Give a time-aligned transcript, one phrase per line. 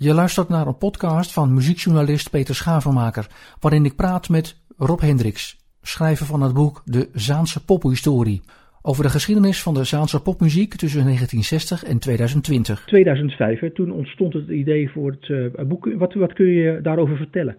[0.00, 3.26] Je luistert naar een podcast van muziekjournalist Peter Schavenmaker,
[3.60, 8.40] waarin ik praat met Rob Hendricks, schrijver van het boek De Zaanse Pophistorie,
[8.82, 12.84] over de geschiedenis van de Zaanse popmuziek tussen 1960 en 2020.
[12.84, 15.92] 2005, toen ontstond het idee voor het uh, boek.
[15.94, 17.56] Wat, wat kun je daarover vertellen?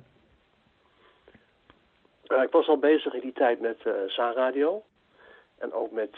[2.28, 4.84] Uh, ik was al bezig in die tijd met uh, Zaanradio
[5.58, 6.14] en ook met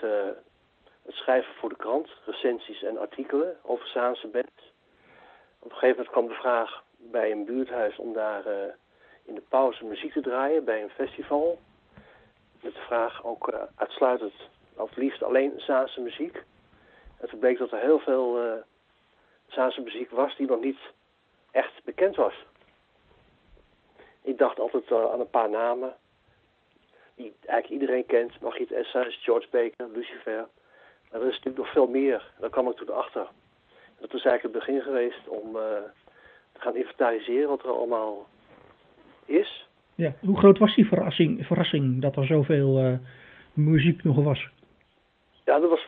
[1.06, 4.71] het schrijven voor de krant, recensies en artikelen over Zaanse bands.
[5.64, 8.74] Op een gegeven moment kwam de vraag bij een buurthuis om daar uh,
[9.24, 11.60] in de pauze muziek te draaien bij een festival.
[12.61, 14.34] Met de vraag ook uh, uitsluitend,
[14.75, 16.43] of liefst alleen Zaanse muziek.
[17.20, 18.54] En toen bleek dat er heel veel uh,
[19.47, 20.79] Zaanse muziek was die nog niet
[21.51, 22.46] echt bekend was.
[24.21, 25.96] Ik dacht altijd aan een paar namen
[27.15, 28.42] die eigenlijk iedereen kent.
[28.42, 30.48] Margriet Essens, George Baker, Lucifer.
[31.12, 32.31] Maar er is natuurlijk nog veel meer.
[32.39, 33.28] Daar kwam ik toen achter.
[34.02, 35.61] Dat is eigenlijk het begin geweest om uh,
[36.52, 38.28] te gaan inventariseren wat er allemaal
[39.25, 39.67] is.
[39.95, 42.94] Ja, hoe groot was die verrassing, verrassing dat er zoveel uh,
[43.53, 44.48] muziek nog was?
[45.45, 45.86] Ja, dat was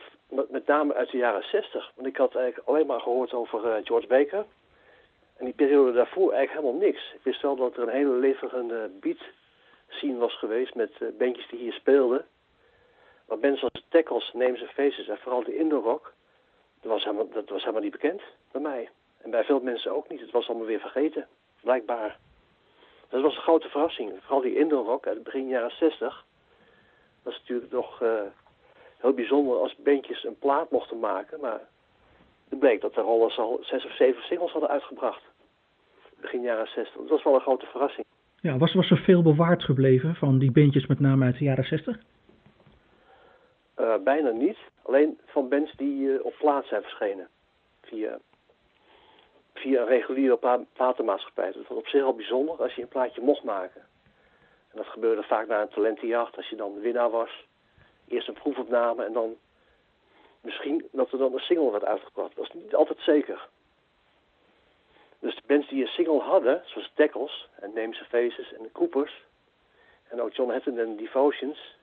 [0.50, 1.92] met, name uit de jaren 60.
[1.94, 4.44] Want ik had eigenlijk alleen maar gehoord over uh, George Baker.
[5.36, 7.12] En die periode daarvoor eigenlijk helemaal niks.
[7.14, 9.22] Ik wist wel dat er een hele levige beat
[9.88, 12.24] scene was geweest met bandjes die hier speelden.
[13.28, 16.12] Maar bands als Tackles, Names and Faces en vooral de indoor rock
[16.84, 18.88] dat was, helemaal, dat was niet bekend bij mij.
[19.22, 20.20] En bij veel mensen ook niet.
[20.20, 21.26] Het was allemaal weer vergeten,
[21.60, 22.18] blijkbaar.
[23.08, 24.12] Dat was een grote verrassing.
[24.20, 26.24] Vooral die indoor rock uit het begin jaren 60.
[27.22, 28.20] Dat is natuurlijk nog uh,
[28.96, 31.40] heel bijzonder als bandjes een plaat mochten maken.
[31.40, 31.60] Maar
[32.48, 35.22] het bleek dat de rollers al zes of zeven singles hadden uitgebracht.
[36.20, 36.94] Begin jaren 60.
[37.00, 38.06] Dat was wel een grote verrassing.
[38.40, 41.64] Ja, was, was er veel bewaard gebleven van die bandjes met name uit de jaren
[41.64, 41.98] 60?
[43.84, 44.58] Uh, bijna niet.
[44.82, 47.28] Alleen van bands die uh, op plaat zijn verschenen.
[47.82, 48.18] Via,
[49.54, 51.52] via een reguliere pla platenmaatschappij.
[51.52, 53.80] Dat was op zich al bijzonder als je een plaatje mocht maken.
[54.70, 56.36] En dat gebeurde vaak na een talentenjacht.
[56.36, 57.46] Als je dan winnaar was.
[58.08, 59.36] Eerst een proefopname en dan
[60.40, 62.36] misschien dat er dan een single werd uitgebracht.
[62.36, 63.48] Dat is niet altijd zeker.
[65.18, 69.24] Dus de bands die een single hadden, zoals Tackles en and Faces en de Coopers.
[70.08, 71.76] En ook John Hatton en Devotions.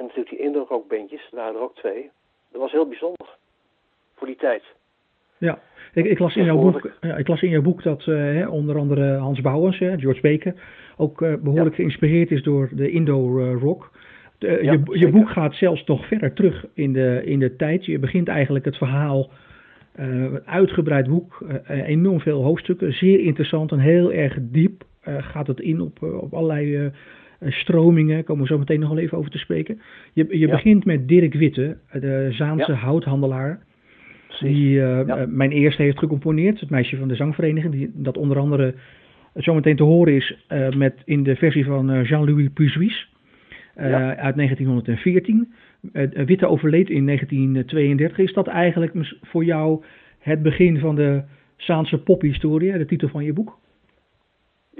[0.00, 2.10] En natuurlijk die bandjes, er waren er ook twee.
[2.52, 3.28] Dat was heel bijzonder.
[4.14, 4.62] Voor die tijd.
[5.38, 5.58] Ja,
[5.94, 8.78] ik, ik, las, in jouw boek, ja, ik las in jouw boek dat uh, onder
[8.78, 10.54] andere Hans Bouwens, George Baker,
[10.96, 11.76] ook uh, behoorlijk ja.
[11.76, 13.90] geïnspireerd is door de indoor rock.
[14.38, 17.84] De, ja, je, je boek gaat zelfs nog verder terug in de, in de tijd.
[17.84, 19.30] Je begint eigenlijk het verhaal,
[19.94, 24.82] een uitgebreid boek, enorm veel hoofdstukken, zeer interessant en heel erg diep.
[25.02, 26.90] gaat het in op, op allerlei
[27.46, 29.80] stromingen, komen we zo meteen nog wel even over te spreken.
[30.12, 30.50] Je, je ja.
[30.50, 32.78] begint met Dirk Witte, de Zaanse ja.
[32.78, 33.62] houthandelaar.
[34.40, 35.26] Die ja.
[35.28, 37.72] mijn eerste heeft gecomponeerd, het meisje van de zangvereniging.
[37.72, 38.74] Die, dat onder andere
[39.34, 40.36] zometeen te horen is
[40.76, 43.08] met, in de versie van Jean-Louis Puisuis
[43.74, 45.52] uit 1914.
[46.26, 48.18] Witte overleed in 1932.
[48.18, 49.82] Is dat eigenlijk voor jou
[50.18, 51.22] het begin van de
[51.56, 53.58] Zaanse pophistorie, de titel van je boek?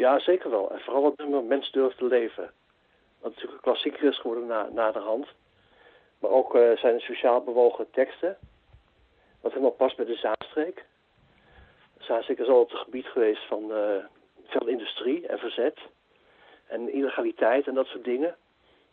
[0.01, 0.71] Ja, zeker wel.
[0.71, 2.51] En vooral het nummer Mens durft te leven.
[3.19, 5.27] Wat natuurlijk een klassieker is geworden na, na de hand.
[6.19, 8.37] Maar ook uh, zijn sociaal bewogen teksten.
[9.41, 10.85] Wat helemaal past bij de Zaanstreek.
[11.99, 14.05] Zaanstreek is altijd een gebied geweest van uh,
[14.45, 15.79] veel industrie en verzet.
[16.67, 18.37] En illegaliteit en dat soort dingen.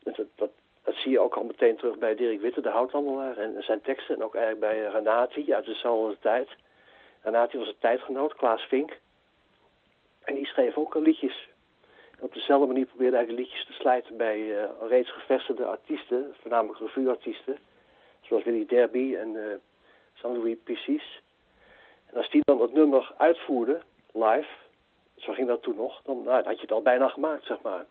[0.04, 0.50] En dat, dat,
[0.84, 3.38] dat, zie je ook al meteen terug bij Dirk Witte, de houthandelaar.
[3.38, 4.16] En zijn teksten.
[4.16, 6.50] En ook eigenlijk bij Renati uit dezelfde tijd.
[7.22, 8.98] Renati was een tijdgenoot, Klaas Vink.
[10.28, 11.48] En die schreef ook liedjes.
[12.18, 16.80] En op dezelfde manier probeerde eigenlijk liedjes te slijten bij uh, reeds gevestigde artiesten, voornamelijk
[16.80, 17.58] revueartiesten,
[18.22, 19.42] zoals Willy Derby en uh,
[20.14, 21.22] Jean-Louis Pissis.
[22.06, 23.82] En als die dan het nummer uitvoerde,
[24.14, 24.48] live,
[25.16, 27.62] zo ging dat toen nog, dan, nou, dan had je het al bijna gemaakt, zeg
[27.62, 27.86] maar,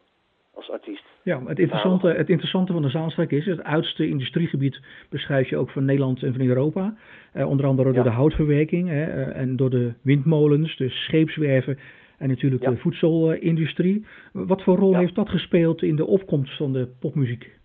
[0.55, 1.05] als artiest.
[1.23, 5.71] Ja, het interessante, het interessante van de Zaanstreek is, het oudste industriegebied beschrijf je ook
[5.71, 6.95] van Nederland en van Europa.
[7.33, 8.11] Eh, onder andere door ja.
[8.11, 11.79] de houtverwerking hè, en door de windmolens, de scheepswerven
[12.19, 12.71] en natuurlijk ja.
[12.71, 14.07] de voedselindustrie.
[14.33, 14.99] Wat voor rol ja.
[14.99, 17.57] heeft dat gespeeld in de opkomst van de popmuziek?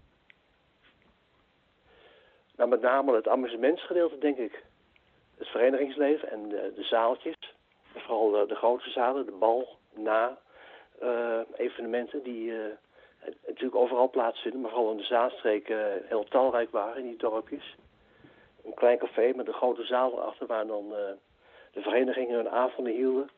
[2.55, 4.63] Nou, met name het amusementsgedeelte, denk ik.
[5.37, 7.35] Het verenigingsleven en de, de zaaltjes.
[7.95, 10.37] Vooral de, de, grote zalen, de bal, na
[11.03, 12.57] uh, evenementen die uh,
[13.45, 14.61] natuurlijk overal plaatsvinden.
[14.61, 17.75] Maar vooral in de Zaanstreek uh, heel talrijk waren in die dorpjes.
[18.65, 20.89] Een klein café met een grote zaal erachter waar dan
[21.73, 23.29] de verenigingen hun avonden hielden.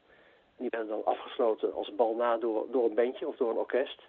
[0.58, 4.02] Die werden dan afgesloten als bal na door, door een bandje of door een orkest.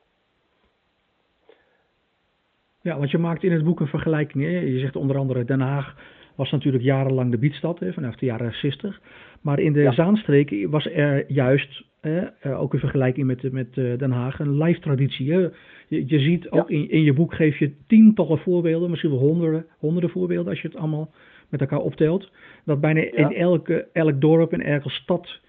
[2.81, 4.45] Ja, want je maakt in het boek een vergelijking.
[4.45, 4.59] Hè?
[4.59, 5.97] Je zegt onder andere Den Haag
[6.35, 9.01] was natuurlijk jarenlang de biedstad, hè, vanaf de jaren 60.
[9.41, 14.39] Maar in de Zaanstreek was er juist, eh, ook in vergelijking met, met Den Haag,
[14.39, 15.27] een live traditie.
[15.27, 15.53] Je,
[15.89, 20.11] je ziet ook in, in je boek geef je tientallen voorbeelden, misschien wel honderden, honderden
[20.11, 21.11] voorbeelden als je het allemaal
[21.49, 22.31] met elkaar optelt.
[22.65, 25.41] Dat bijna in elke, elk dorp en elke stad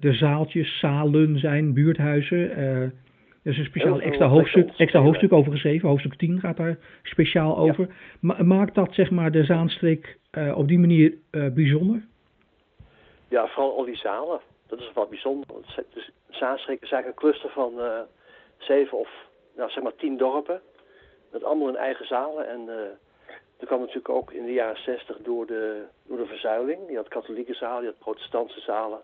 [0.00, 2.56] de zaaltjes, zalen zijn, buurthuizen.
[2.56, 2.92] er
[3.42, 5.88] is een speciaal extra hoofdstuk, extra hoofdstuk over geschreven.
[5.88, 7.88] Hoofdstuk 10 gaat daar speciaal over.
[8.20, 10.18] maakt dat zeg maar de Zaanstreek
[10.54, 12.02] op die manier bijzonder?
[13.28, 14.40] Ja, vooral al die zalen.
[14.66, 15.46] Dat is wat bijzonder.
[15.94, 17.72] Dus Zaanstreek is eigenlijk een cluster van
[18.58, 19.08] zeven of
[19.56, 20.60] nou, zeg maar tien dorpen.
[21.32, 22.48] Met allemaal hun eigen zalen.
[22.48, 22.74] En uh,
[23.56, 26.80] dat kwam natuurlijk ook in de jaren zestig door de, door de verzuiling.
[26.88, 29.00] Je had katholieke zalen, je had protestantse zalen.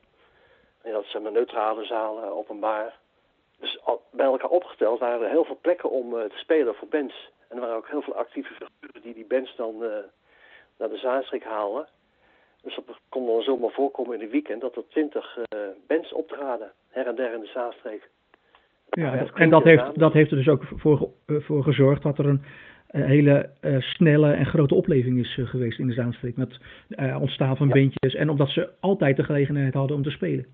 [0.86, 2.94] En zeg maar, neutrale zalen, openbaar.
[3.60, 6.88] Dus al, bij elkaar opgeteld waren er heel veel plekken om uh, te spelen voor
[6.88, 7.30] bands.
[7.48, 9.78] En er waren ook heel veel actieve figuren die die bands dan
[10.78, 11.86] naar de Zaanstreek haalden.
[12.66, 16.72] Dus dat kon dan zomaar voorkomen in de weekend dat er twintig uh, bands optraden,
[16.88, 18.08] her en der in de Zaanstreek.
[18.90, 22.26] Ja, en dat heeft, dat heeft er dus ook voor, eh, voor gezorgd dat er
[22.26, 22.42] een
[22.86, 26.36] hele uh, snelle en grote opleving is geweest in de Zaanstreek.
[26.36, 26.58] Met
[27.20, 27.72] ontstaan van ja.
[27.72, 30.46] bandjes en omdat ze altijd de gelegenheid hadden om te spelen.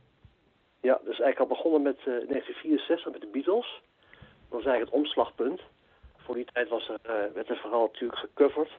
[0.82, 3.82] Ja, dus eigenlijk al begonnen met 1964 met de Beatles.
[4.10, 5.60] Dat was eigenlijk het omslagpunt.
[6.16, 8.70] Voor die tijd was er, werd er vooral natuurlijk gecoverd.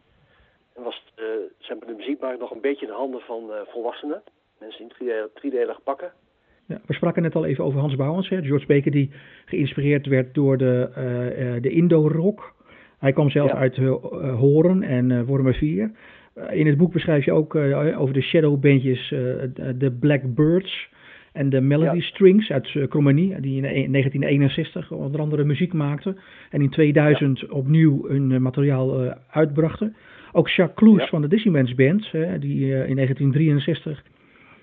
[0.76, 1.26] En was uh,
[1.58, 4.22] zeg maar, de muziekmarkt nog een beetje in de handen van uh, volwassenen.
[4.60, 6.12] Mensen in driedelig, driedelig pakken.
[6.66, 9.12] Ja, we spraken net al even over Hans Bouwens, hè, George Baker, die
[9.46, 12.54] geïnspireerd werd door de, uh, de Indo-rock.
[13.00, 13.58] Hij kwam zelf ja.
[13.58, 13.78] uit
[14.38, 15.92] Horen en uh, Wormer 4.
[16.50, 17.56] in het boek beschrijf je ook
[17.98, 19.10] over de shadowbandjes
[19.76, 20.90] de Black Birds
[21.34, 22.04] en de Melody ja.
[22.04, 26.18] Strings uit uh, Cromanie, die in 1961 onder andere muziek maakten.
[26.50, 27.48] En in 2000 ja.
[27.50, 29.96] opnieuw hun materiaal uitbrachten.
[30.32, 34.04] Ook Jacques Kloes van de Disneymans Band, hè, die in 1963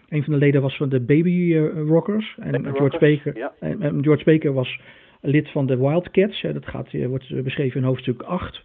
[0.09, 1.57] een van de leden was van de Baby
[1.87, 2.37] Rockers.
[2.41, 4.81] En, Baby George, Rockers, Baker, en, George Baker was
[5.21, 6.41] lid van de Wildcats.
[6.41, 8.63] Hè, dat gaat, wordt beschreven in hoofdstuk 8.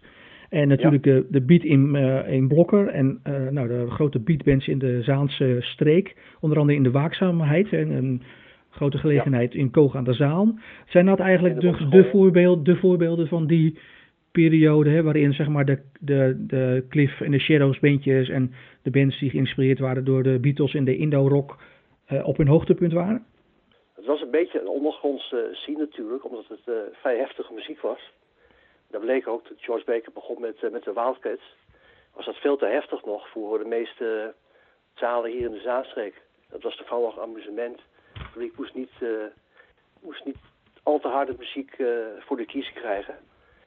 [0.48, 1.12] En natuurlijk ja.
[1.12, 1.94] de, de beat in,
[2.26, 3.20] in Blokker en
[3.50, 6.16] nou, de grote beatbands in de Zaanse streek.
[6.40, 7.72] Onder andere in de Waakzaamheid.
[7.72, 8.22] En een
[8.76, 10.60] grote gelegenheid in Koog aan de Zaan.
[10.86, 13.78] Zijn dat eigenlijk de, de, voorbeeld, de voorbeelden van die
[14.32, 18.52] periode hè, waarin zeg maar de, de, de Cliff en de Shadows bandjes en
[18.82, 21.58] de bands die geïnspireerd waren door de Beatles en de Indo-rock
[22.12, 23.24] uh, op hun hoogtepunt waren?
[23.94, 28.12] Het was een beetje een ondergrondse scene natuurlijk, omdat het vrij heftige muziek was.
[28.90, 31.54] Dat bleek ook toen George Baker begon met, uh, met de Wildcats.
[32.14, 34.34] Was dat veel te heftig nog voor de meeste
[34.94, 36.22] zalen hier in de Zaanstreek.
[36.50, 37.80] Dat was vooral nog amusement.
[38.32, 38.92] Publiek moest niet,
[40.00, 40.36] moest niet
[40.82, 41.76] al te harde muziek
[42.18, 43.14] voor de kies krijgen.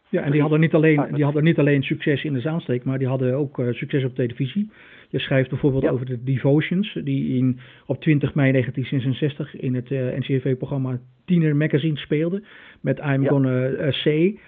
[0.10, 2.98] Ja, en die hadden, niet alleen, die hadden niet alleen succes in de Zaanstreek, maar
[2.98, 4.72] die hadden ook uh, succes op televisie.
[5.10, 5.90] Je schrijft bijvoorbeeld ja.
[5.90, 11.98] over de Devotions, die in, op 20 mei 1966 in het uh, NCRV-programma Tiener Magazine
[11.98, 12.46] speelden,
[12.82, 13.30] met I'm ja.
[13.30, 14.40] Gonna uh, Say.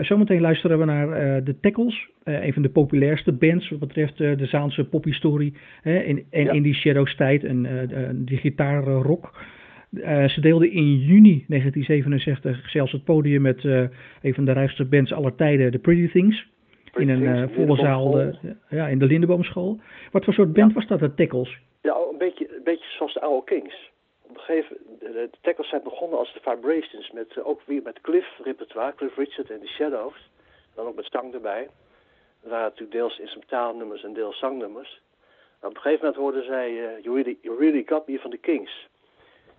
[0.00, 4.84] Zometeen luisteren we naar de Tackles, een van de populairste bands wat betreft de Zaanse
[4.84, 5.54] pophistorie.
[5.82, 6.52] in, en ja.
[6.52, 7.66] in die Shadows tijd, en
[8.24, 9.32] die gitaarrock.
[10.00, 13.84] Uh, ze deelden in juni 1967 zelfs het podium met uh,
[14.22, 16.46] een van de rijkste bands aller tijden, The Pretty Things.
[16.92, 18.32] Pretty in een uh, volle zaal,
[18.68, 19.80] ja, in de Lindeboomschool.
[20.10, 20.74] Wat voor soort band ja.
[20.74, 21.58] was dat, de Tackles?
[21.82, 23.92] Ja, een beetje, een beetje zoals de oude Kings.
[24.44, 29.16] Gegeven de, Tackles zijn begonnen als de Vibrations, met, ook weer met Cliff repertoire, Cliff
[29.16, 30.30] Richard en de Shadows.
[30.74, 31.70] Dan ook met zang erbij.
[32.42, 35.00] Er waren natuurlijk deels instrumentaalnummers en deels zangnummers.
[35.60, 38.38] Maar op een gegeven moment hoorden zij you, really, you Really Got Me van de
[38.38, 38.88] Kings.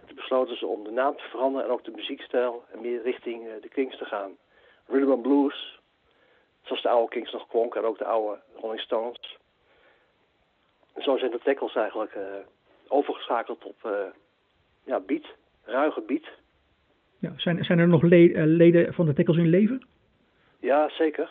[0.05, 3.45] Toen besloten ze om de naam te veranderen en ook de muziekstijl en meer richting
[3.45, 4.37] uh, de Kings te gaan.
[4.87, 5.79] Rhythm and Blues,
[6.61, 9.37] zoals de oude Kings nog klonken en ook de oude Rolling Stones.
[10.93, 12.23] En zo zijn de tackles eigenlijk uh,
[12.87, 13.91] overgeschakeld op uh,
[14.85, 15.25] ja, beat,
[15.63, 16.27] ruige beat.
[17.19, 19.87] Ja, zijn, zijn er nog le leden van de tackles in leven?
[20.59, 21.29] Ja, zeker.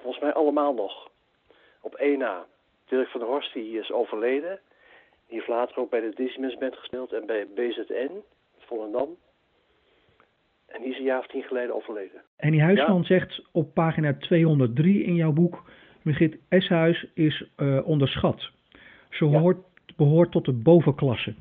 [0.00, 1.10] Volgens mij allemaal nog.
[1.80, 2.46] Op één na.
[2.88, 4.60] Dirk van der Horst die is overleden.
[5.26, 8.10] Die heeft later ook bij de Disney's Band gespeeld en bij BZN,
[8.58, 9.16] Volendam.
[10.66, 12.22] En die is een jaar of tien geleden overleden.
[12.36, 13.04] En die Huisman ja.
[13.04, 15.62] zegt op pagina 203 in jouw boek...
[16.02, 18.50] Margriet Eshuis is uh, onderschat.
[19.10, 19.38] Ze ja.
[19.38, 19.58] hoort,
[19.96, 21.34] behoort tot de bovenklasse.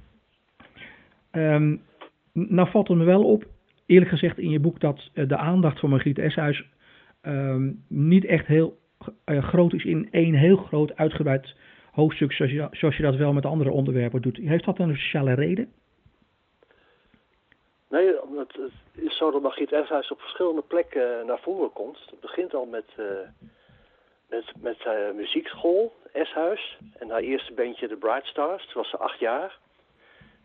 [1.32, 1.82] Um,
[2.34, 3.46] nou valt het me wel op,
[3.86, 4.80] eerlijk gezegd in je boek...
[4.80, 6.64] dat uh, de aandacht voor Margriet Eshuis
[7.22, 8.78] um, niet echt heel
[9.26, 9.84] uh, groot is...
[9.86, 11.56] in één heel groot uitgebreid
[11.92, 12.34] hoofdstuk
[12.72, 14.38] zoals je, dat wel met andere onderwerpen doet.
[14.38, 15.72] Heeft dat een sociale reden?
[17.90, 18.08] Nee,
[18.38, 18.58] het,
[18.92, 22.00] het is zo dat Margriet Eshuis op verschillende plekken naar voren komt.
[22.10, 22.86] Het begint al met,
[24.30, 26.78] met, met uh, muziekschool, Eshuis.
[27.00, 28.66] En haar eerste bandje, de Bright Stars.
[28.66, 29.60] Toen was ze acht jaar.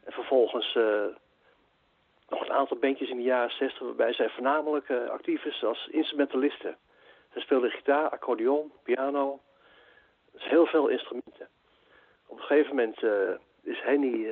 [0.07, 0.75] En vervolgens
[2.29, 6.77] nog een aantal bandjes in de jaren 60 waarbij zij voornamelijk actief is als instrumentaliste.
[7.33, 9.41] Zij speelde gitaar, accordeon, piano.
[10.33, 11.49] Dus heel veel instrumenten.
[12.27, 13.03] Op een gegeven moment
[13.63, 14.25] is Henny,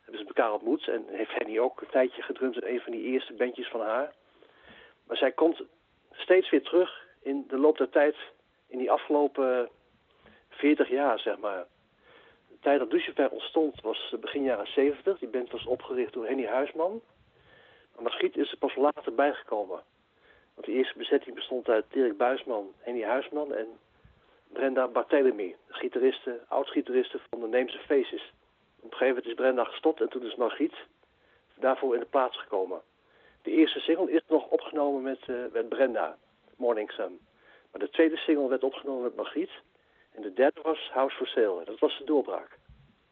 [0.00, 3.02] hebben ze elkaar ontmoet en heeft Henny ook een tijdje gedrumd in een van die
[3.02, 4.12] eerste bandjes van haar.
[5.06, 5.62] Maar zij komt
[6.12, 8.16] steeds weer terug in de loop der tijd,
[8.66, 9.68] in die afgelopen
[10.48, 11.66] 40 jaar, zeg maar.
[12.60, 15.18] Tijd dat Lucifer ontstond was begin jaren 70.
[15.18, 17.00] Die band was opgericht door Henny Huisman.
[17.94, 19.82] Maar Margriet is er pas later bijgekomen.
[20.54, 23.66] Want de eerste bezetting bestond uit Dirk Buisman, Henny Huisman en
[24.52, 28.32] Brenda Barthelemy, gitariste, oud-gitariste van de Neemse Faces.
[28.76, 30.74] Op een gegeven moment is Brenda gestopt en toen is Margriet
[31.54, 32.80] daarvoor in de plaats gekomen.
[33.42, 36.16] De eerste single is nog opgenomen met, uh, met Brenda,
[36.56, 37.20] Morning Sun.
[37.70, 39.50] Maar de tweede single werd opgenomen met Margriet.
[40.14, 41.62] En de derde was House for Sale.
[41.64, 42.58] Dat was de doorbraak.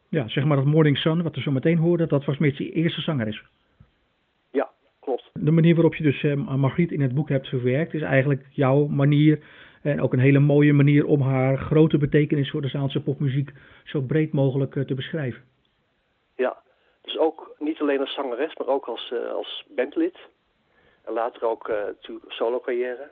[0.09, 2.73] Ja, zeg maar dat Morning Sun, wat we zo meteen hoorden, dat was met je
[2.73, 3.43] eerste zangeres.
[4.51, 5.31] Ja, klopt.
[5.33, 8.87] De manier waarop je dus uh, Margriet in het boek hebt verwerkt, is eigenlijk jouw
[8.87, 9.39] manier.
[9.83, 13.51] En ook een hele mooie manier om haar grote betekenis voor de Zaanse popmuziek
[13.85, 15.43] zo breed mogelijk uh, te beschrijven.
[16.37, 16.57] Ja,
[17.03, 20.17] dus ook niet alleen als zangeres, maar ook als, uh, als bandlid.
[21.05, 23.11] En later ook natuurlijk solo carrière.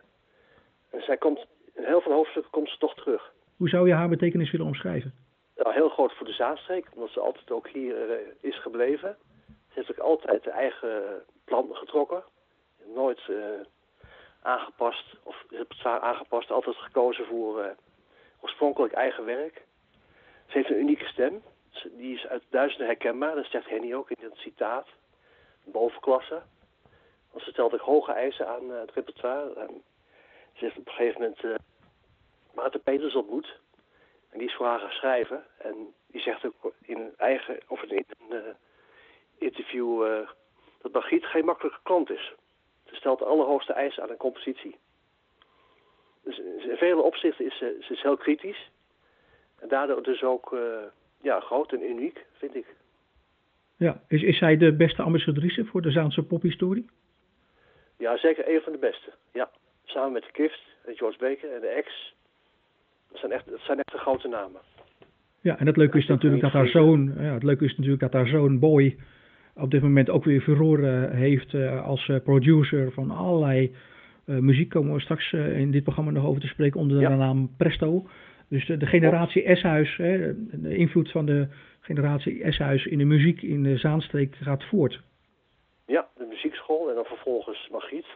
[0.90, 3.32] En zij komt, in heel veel hoofdstukken komt ze toch terug.
[3.56, 5.14] Hoe zou je haar betekenis willen omschrijven?
[5.56, 9.16] Nou, heel groot voor de Zaanstreek, omdat ze altijd ook hier uh, is gebleven.
[9.46, 12.22] Ze heeft ook altijd de eigen plan getrokken.
[12.94, 13.36] Nooit uh,
[14.42, 17.66] aangepast, of repertoire aangepast, altijd gekozen voor uh,
[18.40, 19.64] oorspronkelijk eigen werk.
[20.46, 21.42] Ze heeft een unieke stem.
[21.96, 24.88] Die is uit duizenden herkenbaar, dat zegt Henny ook in het citaat.
[25.64, 26.42] Bovenklasse.
[27.30, 29.54] Want ze stelt ook hoge eisen aan het repertoire.
[29.54, 29.82] En
[30.52, 31.60] ze heeft op een gegeven moment
[32.56, 33.60] Maarten Peters ontmoet.
[34.30, 35.44] En die is voor haar gaan schrijven.
[35.58, 35.74] En
[36.06, 38.40] die zegt ook in een eigen, of in een uh,
[39.38, 40.28] interview, uh,
[40.82, 42.34] dat Margriet geen makkelijke klant is.
[42.84, 44.76] Ze stelt de allerhoogste eisen aan een compositie.
[46.22, 48.70] Dus in vele opzichten is ze, ze is heel kritisch.
[49.58, 50.56] En daardoor dus ook
[51.20, 52.66] ja, groot en uniek, vind ik.
[53.76, 56.90] Ja, is, is zij de beste ambassadrice voor de Zaanse pophistorie?
[57.98, 59.50] Ja, zeker een van de beste, ja.
[59.84, 62.14] Samen met de Kift, George Baker en de Ex.
[63.16, 64.60] Dat zijn echt, dat zijn echt de grote namen.
[65.40, 68.12] Ja, en het leuke is natuurlijk dat haar zoon, ja, het leuke is natuurlijk dat
[68.12, 68.96] haar zoon Boy
[69.54, 73.74] op dit moment ook weer furore heeft uh, als uh, producer van allerlei
[74.26, 74.68] uh, muziek.
[74.68, 77.08] Komen we straks in dit programma nog over te spreken onder ja.
[77.08, 78.06] de naam Presto.
[78.48, 81.48] Dus de, de generatie S-huis, de invloed van de
[81.80, 85.00] generatie S-huis in de muziek in de Zaanstreek gaat voort.
[85.86, 88.06] Ja, de muziekschool en dan vervolgens Margriet.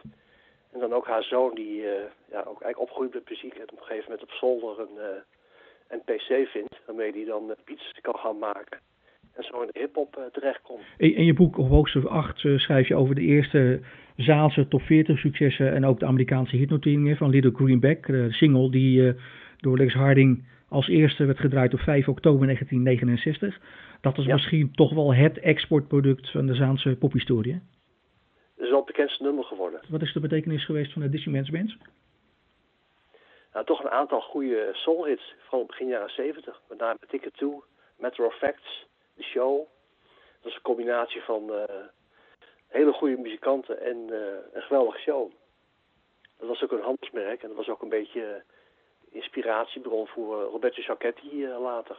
[0.73, 1.91] En dan ook haar zoon die uh,
[2.31, 5.21] ja, ook eigenlijk opgroeit met muziek en op een gegeven moment op zolder een, uh,
[5.87, 6.79] een pc vindt.
[6.85, 8.79] Waarmee hij dan uh, beats kan gaan maken.
[9.33, 10.81] En zo in de hiphop terechtkomt.
[10.97, 13.79] In, in je boek op hoogste 8 schrijf je over de eerste
[14.15, 15.73] Zaalse top 40 successen.
[15.73, 18.07] En ook de Amerikaanse hitnoteringen van Little Greenback.
[18.07, 19.15] De single die
[19.57, 23.59] door Lex Harding als eerste werd gedraaid op 5 oktober 1969.
[24.01, 24.33] Dat is ja.
[24.33, 27.61] misschien toch wel het exportproduct van de Zaanse pophistorie.
[28.61, 29.81] Dat is wel het bekendste nummer geworden.
[29.89, 31.77] Wat is de betekenis geweest van de Disneyman's Bands?
[33.53, 36.61] Nou, toch een aantal goede soulhits, vooral begin jaren 70.
[36.69, 37.63] Met name Ticket To,
[37.99, 39.67] Matter of Facts, The Show.
[40.41, 41.63] Dat is een combinatie van uh,
[42.67, 44.17] hele goede muzikanten en uh,
[44.53, 45.31] een geweldige show.
[46.37, 48.43] Dat was ook een handelsmerk en dat was ook een beetje
[49.11, 51.97] inspiratiebron voor Roberto Giacchetti later.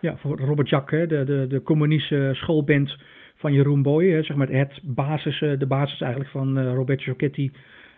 [0.00, 2.96] Ja, voor Robert Jack, hè, de, de, de communistische schoolband
[3.36, 4.10] van Jeroen Boy.
[4.10, 7.52] Hè, zeg maar het basis, de basis eigenlijk van uh, Roberto Giacchetti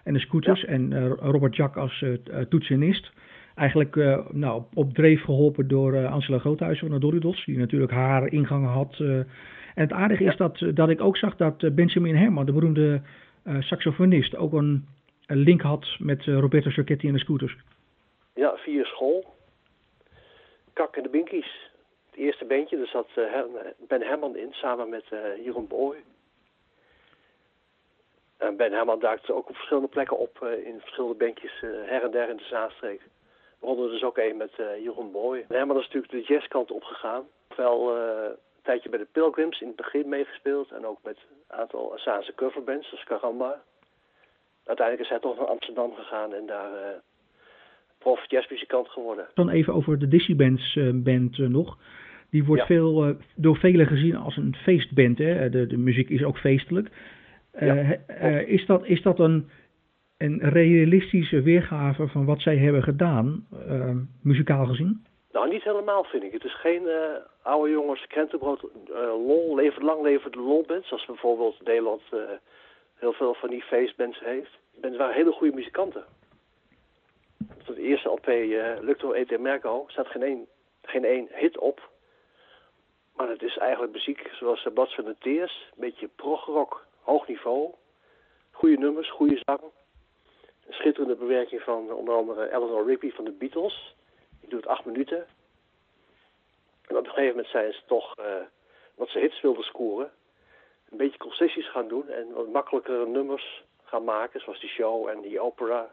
[0.04, 0.60] en de Scooters.
[0.60, 0.66] Ja.
[0.66, 2.04] En uh, Robert Jack als
[2.48, 3.12] toetsenist.
[3.54, 3.94] Eigenlijk
[4.30, 7.44] nou, op dreef geholpen door Angela Groothuizen van de Doridos.
[7.44, 8.96] Die natuurlijk haar ingangen had.
[8.98, 9.26] en
[9.74, 13.00] het aardige is dat, dat ik ook zag dat Benjamin Herman, de beroemde
[13.58, 14.86] saxofonist, ook een,
[15.26, 17.56] een, link had met Roberto Giacchetti en de Scooters.
[18.34, 19.24] Ja, via school.
[20.72, 21.70] Kak en de Binkies
[22.18, 23.32] eerste bandje, er zat uh,
[23.78, 25.96] Ben Herman in, samen met uh, Jeroen Boy.
[28.36, 32.10] En Ben Herman duikte ook op verschillende plekken op uh, in verschillende bandjes her en
[32.10, 33.00] der in de Zaanstreek.
[33.58, 35.44] Waaronder dus ook een met Jeroen Boy.
[35.48, 37.24] Ben Herman is natuurlijk de jazzkant opgegaan.
[37.56, 40.70] Wel een tijdje bij de Pilgrims in het begin meegespeeld.
[40.70, 43.62] En ook met een aantal Zaanse coverbands, zoals Caramba.
[44.64, 47.00] Uiteindelijk is hij toch naar Amsterdam gegaan en daar
[47.98, 49.28] prof jazzmuzikant geworden.
[49.34, 51.78] Dan even over de Dizzy Bands band nog.
[52.30, 52.66] Die wordt ja.
[52.66, 55.18] veel, uh, door velen gezien als een feestband.
[55.18, 55.50] Hè?
[55.50, 56.88] De, de muziek is ook feestelijk.
[57.58, 57.98] Ja.
[58.22, 59.48] uh, is, dat, is dat een,
[60.16, 63.46] een realistische weergave van wat zij hebben gedaan,
[64.22, 65.06] muzikaal gezien?
[65.32, 66.32] Nou, niet helemaal vind ik.
[66.32, 66.94] Het is geen uh,
[67.42, 70.88] oude jongens krentenbrood uh, lol, levert lang levert de lolbands.
[70.88, 72.20] Zoals bijvoorbeeld Nederland uh,
[72.94, 74.58] heel veel van die feestbands heeft.
[74.80, 76.04] Het waren hele goede muzikanten.
[77.40, 78.26] Op de eerste LP,
[78.80, 80.46] Lucto et Merco, staat geen één,
[80.82, 81.90] geen één hit op.
[83.18, 85.68] Maar het is eigenlijk muziek zoals uh, Blood, Sweat Tears.
[85.70, 87.74] Een beetje progrock, hoog niveau.
[88.50, 89.60] Goede nummers, goede zang.
[90.66, 93.94] Een schitterende bewerking van onder andere Eleanor Rigby van de Beatles.
[94.40, 95.26] Die doet acht minuten.
[96.86, 98.24] En op een gegeven moment zijn ze toch, uh,
[98.94, 100.12] wat ze hits wilden scoren,
[100.90, 105.20] een beetje concessies gaan doen en wat makkelijkere nummers gaan maken, zoals die show en
[105.20, 105.90] die opera.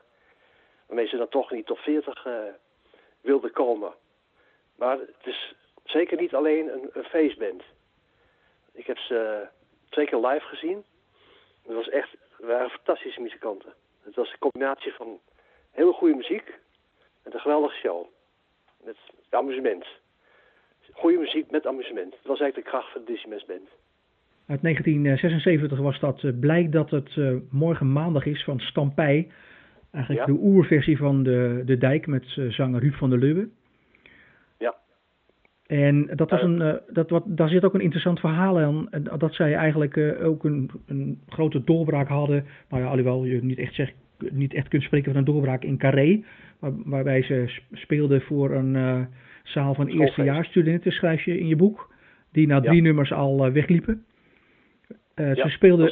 [0.86, 2.34] Waarmee ze dan toch in die top 40 uh,
[3.22, 3.94] wilden komen.
[4.75, 5.55] Maar het is
[5.86, 7.63] zeker niet alleen een, een feestband.
[8.74, 9.48] Ik heb ze
[9.89, 10.84] twee keer live gezien.
[11.65, 13.74] Het was echt, het waren fantastische muzikanten.
[14.04, 15.20] Het was een combinatie van
[15.72, 16.54] hele goede muziek
[17.24, 18.06] en een geweldige show.
[18.84, 18.98] Met
[19.30, 19.86] amusement.
[20.92, 22.12] Goede muziek met amusement.
[22.12, 23.70] Dat was eigenlijk de kracht van de Disney's Band.
[24.48, 29.32] Uit 1976 was dat uh, blijk dat het uh, morgen maandag is van Stampij.
[29.92, 30.34] Eigenlijk Ja.
[30.34, 33.50] de oerversie van de, de Dijk met zanger Huub van der Lubbe.
[35.67, 38.88] En dat was een, eh, dat, wat, daar zit ook een interessant verhaal aan.
[39.17, 42.45] Dat zij eigenlijk eh, ook een, een grote doorbraak hadden.
[42.69, 43.93] Nou ja, alhoewel je niet echt, zegt,
[44.31, 46.24] niet echt kunt spreken van een doorbraak in Carré.
[46.60, 49.01] Waar, waarbij ze sp- speelden voor een eh,
[49.43, 51.93] zaal van eerstejaarsstudenten, schrijf je in je boek.
[52.31, 52.62] Die na Ja.
[52.62, 54.03] drie nummers al wegliepen.
[55.15, 55.91] Ja, ze speelden,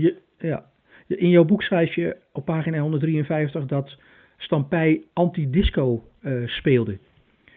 [0.00, 0.64] je- ja.
[1.06, 3.98] In jouw boek schrijf je op pagina 153 dat
[4.36, 6.04] Stampij anti-disco
[6.46, 6.98] speelde.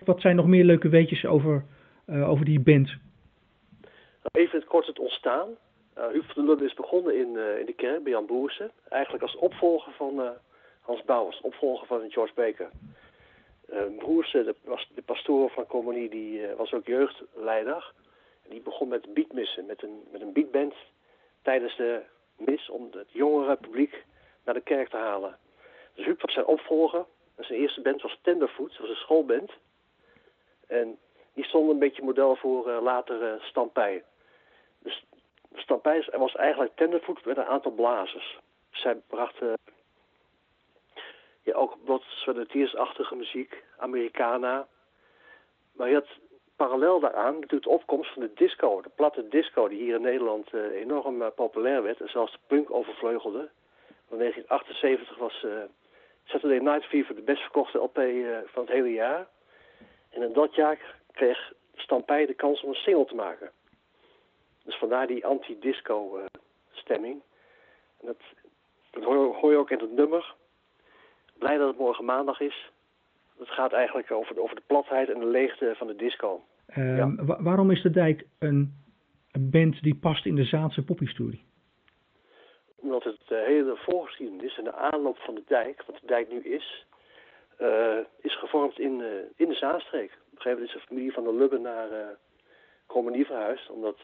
[0.05, 1.65] Wat zijn nog meer leuke weetjes over,
[2.05, 2.95] eh, over die band?
[4.31, 5.47] Even kort het ontstaan.
[5.97, 8.71] Uh, Huub van der Lubbe is begonnen in, eh, in de kerk bij Jan Boersen.
[8.89, 10.33] Eigenlijk als opvolger van
[10.81, 12.69] Hans Bouwers, opvolger van George Baker.
[13.97, 17.93] Broersen, de, was de pastoor van Commonie, die was ook jeugdleider.
[18.43, 20.73] En die begon met beatmissen, met een, met een beatband
[21.41, 22.01] tijdens de
[22.37, 24.03] mis om het jongere publiek
[24.45, 25.37] naar de kerk te halen.
[25.93, 27.05] Dus Huub was zijn opvolger.
[27.35, 29.51] En zijn eerste band was Tenderfoot, dat was een schoolband.
[30.67, 30.97] En
[31.33, 34.03] die stond een beetje model voor uh, latere Stampij.
[34.79, 35.05] Dus
[35.53, 38.39] Stampij was eigenlijk Tenderfoot met een aantal blazers.
[38.71, 39.57] Zij brachten
[41.53, 44.67] ook wat Sweater-achtige muziek, Americana.
[45.71, 46.07] Maar je had
[46.55, 48.81] parallel daaraan natuurlijk de opkomst van de disco.
[48.81, 52.71] De platte disco die hier in Nederland uh, enorm populair werd en zelfs de punk
[52.71, 53.49] overvleugelde.
[54.09, 55.45] In 1978 was
[56.23, 57.99] Saturday Night Fever de best verkochte LP
[58.45, 59.27] van het hele jaar.
[60.15, 60.79] En in dat jaar
[61.11, 63.51] kreeg Stampij de kans om een single te maken.
[64.63, 66.25] Dus vandaar die anti-disco uh,
[66.71, 67.21] stemming.
[67.99, 68.17] En dat,
[68.91, 70.35] dat hoor, hoor, je ook in het nummer.
[71.37, 72.71] Blij dat het morgen maandag is.
[73.37, 76.43] Het gaat eigenlijk over, over de platheid en de leegte van de disco.
[76.77, 77.15] Uh, ja.
[77.15, 78.73] wa waarom is de Dijk een,
[79.31, 81.45] een, band die past in de Zaanse pophistorie?
[82.75, 86.39] Omdat het de hele voorgeschiedenis en de aanloop van de dijk, wat de dijk nu
[86.39, 86.85] is,
[88.21, 90.11] is gevormd in, uh, in de Zaanstreek.
[90.11, 93.97] Op een gegeven moment is de familie van de Lubbe naar uh, verhuisd, omdat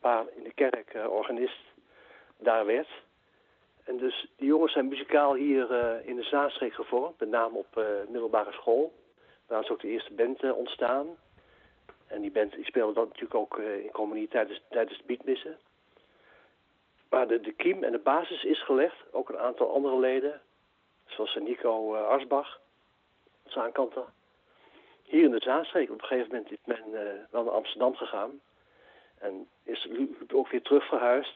[0.00, 1.60] pa in de kerk organist
[2.38, 2.88] daar werd.
[3.84, 5.70] En dus die jongens zijn muzikaal hier
[6.04, 8.92] in de Zaanstreek gevormd, met name op middelbare school.
[9.46, 11.06] Daar is ook de eerste band ontstaan.
[12.06, 15.58] En die band die speelde dan natuurlijk ook in communie tijdens, tijdens de beatmissen.
[17.10, 18.96] Maar de, de kiem en de basis is gelegd.
[19.12, 20.40] Ook een aantal andere leden,
[21.10, 22.60] zoals Nico Arsbach,
[23.46, 24.04] zaankanter.
[25.02, 25.90] Hier in de Zaanstreek.
[25.90, 26.84] Op een gegeven moment is men
[27.30, 28.40] wel naar Amsterdam gegaan.
[29.18, 29.88] En is
[30.32, 31.34] ook weer terug verhuisd.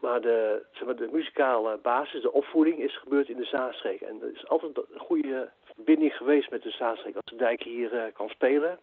[0.00, 4.00] Maar de, zeg maar, de muzikale basis, de opvoeding is gebeurd in de Zaanstreek.
[4.00, 7.16] En er is altijd een goede verbinding geweest met de Zaanstreek.
[7.16, 8.78] Als de dijk hier kan spelen,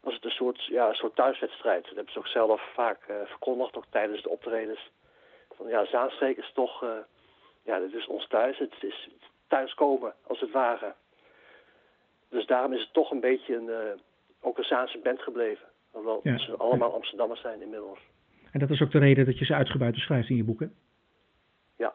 [0.00, 1.84] was het een soort, ja, een soort thuiswedstrijd.
[1.84, 4.90] Dat hebben ze ook zelf vaak verkondigd, ook tijdens de optredens.
[5.56, 6.84] Van ja, Zaanstreek is toch,
[7.66, 8.58] ja, dit is ons thuis.
[8.58, 9.08] Het is
[9.46, 10.94] thuiskomen, als het ware.
[12.28, 14.00] Dus daarom is het toch een beetje een,
[14.40, 15.66] ook een Zaanse band gebleven.
[15.90, 16.38] Hoewel ja.
[16.38, 17.98] ze allemaal Amsterdammers zijn inmiddels.
[18.52, 20.72] En dat is ook de reden dat je ze uitgebreid beschrijft in je boeken.
[21.76, 21.94] Ja.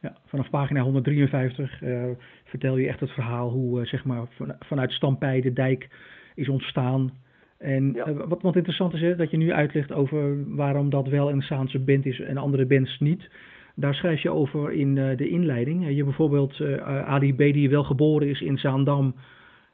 [0.00, 2.10] ja vanaf pagina 153 uh,
[2.44, 5.88] vertel je echt het verhaal hoe uh, zeg maar van, vanuit Stampij de dijk
[6.34, 7.20] is ontstaan.
[7.58, 8.06] En ja.
[8.06, 11.42] uh, wat, wat interessant is, hè, dat je nu uitlegt over waarom dat wel een
[11.42, 13.28] Saanse band is en andere bands niet.
[13.74, 15.96] Daar schrijf je over in de inleiding.
[15.96, 19.14] Je bijvoorbeeld Ali B, die wel geboren is in Zaandam,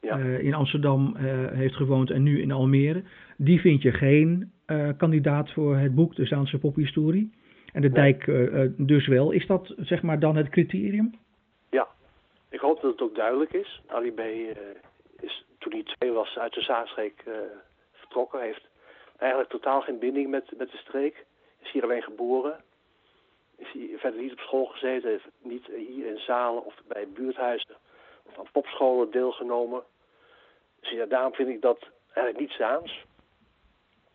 [0.01, 0.17] ja.
[0.17, 1.15] in Amsterdam
[1.53, 3.03] heeft gewoond en nu in Almere.
[3.37, 4.51] Die vind je geen
[4.97, 7.31] kandidaat voor het boek De Zaanse Pophistorie.
[7.73, 8.25] En de dijk
[8.77, 9.31] dus wel.
[9.31, 11.13] Is dat zeg maar dan het criterium?
[11.69, 11.87] Ja,
[12.49, 13.81] ik hoop dat het ook duidelijk is.
[13.87, 14.19] Ali B
[15.19, 17.23] is toen hij twee was uit de Zaanstreek
[17.93, 18.41] vertrokken.
[18.41, 18.67] heeft
[19.17, 21.25] eigenlijk totaal geen binding met, met de streek.
[21.61, 22.55] Is hier alleen geboren.
[23.59, 25.09] Is hij verder niet op school gezeten.
[25.09, 27.75] Heeft niet hier in zalen of bij buurthuizen
[28.23, 29.83] of aan popscholen deelgenomen.
[30.79, 33.03] Dus daarom vind ik dat eigenlijk niet Zaans.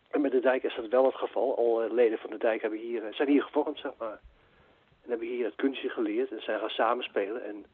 [0.09, 1.57] En met de dijk is dat wel het geval.
[1.57, 4.19] Alle leden van de dijk hebben hier, zijn hier gevormd, zeg maar.
[5.03, 7.43] En hebben hier het kunstje geleerd en zijn gaan samenspelen.
[7.43, 7.65] En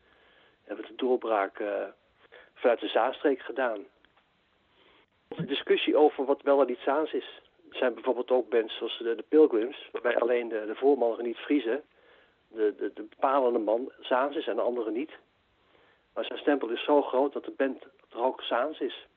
[0.64, 1.84] hebben de doorbraak uh,
[2.54, 3.86] vanuit de Zaanstreek gedaan.
[5.28, 7.42] De discussie over wat wel en niet Zaans is.
[7.72, 11.82] Zijn bijvoorbeeld ook bands zoals de, de Pilgrims, waarbij alleen de, de voorman niet Friese,
[12.48, 15.12] de, de, de bepalende man Zaans is en de andere niet.
[16.14, 17.84] Maar zijn stempel is zo groot dat de band
[18.16, 19.08] ook Zaans is.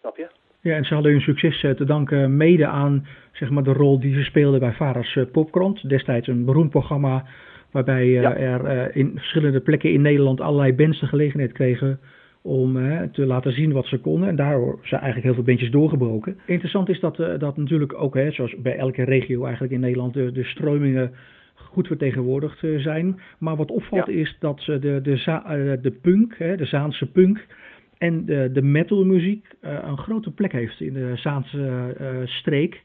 [0.00, 0.28] Snap je?
[0.60, 4.00] Ja, en ze hadden hun succes eh, te danken mede aan zeg maar, de rol
[4.00, 5.88] die ze speelden bij Varas eh, Popkrant.
[5.88, 7.24] Destijds een beroemd programma
[7.70, 12.00] waarbij uh, er in verschillende plekken in Nederland allerlei bands de gelegenheid kregen
[12.48, 12.72] om
[13.12, 14.28] te laten zien wat ze konden.
[14.28, 16.38] En daardoor zijn eigenlijk heel veel bandjes doorgebroken.
[16.46, 20.32] Interessant is dat, dat natuurlijk ook, hè, zoals bij elke regio eigenlijk in Nederland, de,
[20.32, 21.12] de stromingen
[21.54, 23.20] goed vertegenwoordigd zijn.
[23.38, 27.46] Maar wat opvalt is dat de, de, de, de punk, hè, de Zaanse punk,
[27.98, 32.82] en de, de metalmuziek uh, een grote plek heeft in de Zaanse uh, streek.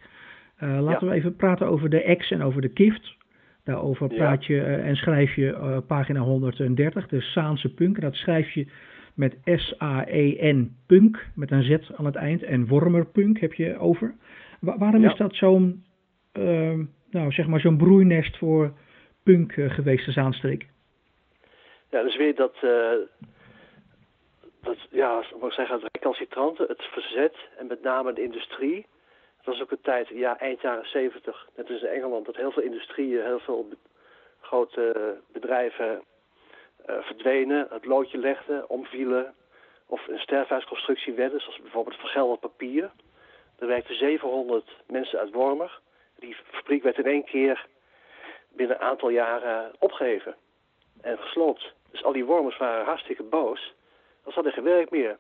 [0.64, 3.16] Uh, laten we even praten over de X en over de Kift.
[3.64, 8.02] Daarover praat je en schrijf je pagina 130, de Zaanse punk.
[8.02, 8.68] Dat schrijf je
[9.14, 12.44] met S-A-E-N punk, met een Z aan het eind.
[12.44, 14.16] En wormerpunk heb je over.
[14.60, 15.84] Wa waarom is dat zo'n,
[16.32, 18.74] ehm, nou zeg maar zo'n broeinest voor
[19.24, 20.68] punk geweest, de Zaanstreek?
[21.90, 22.56] Ja, dus weer dat
[24.64, 28.86] dat, ja, moet ik zeggen, het recalcitranten, het verzet en met name de industrie.
[29.38, 32.52] Het was ook een tijd, ja, eind jaren zeventig, net als in Engeland, dat heel
[32.52, 33.70] veel industrieën, heel veel
[34.42, 35.98] grote bedrijven uh,
[36.86, 39.34] verdwenen, het loodje legden, omvielen
[39.86, 42.92] of een sterfhuisconstructie werden, zoals bijvoorbeeld vergelderd papier.
[43.60, 45.80] Er werkten 700 mensen uit Wormer.
[46.20, 47.66] Die fabriek werd in één keer
[48.50, 50.36] binnen een aantal jaren opgeheven
[51.02, 51.74] en gesloopt.
[51.92, 53.74] Dus al die Wormers waren hartstikke boos.
[54.24, 55.18] Dat hadden geen werk meer.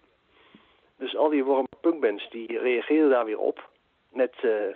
[0.97, 3.69] Dus al die warme punkbands die reageerden daar weer op
[4.11, 4.73] met, uh,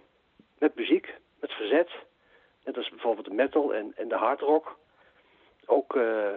[0.59, 1.89] met muziek, met verzet.
[2.63, 4.77] Net als bijvoorbeeld de metal en, en de hardrock.
[5.65, 6.33] Ook uh,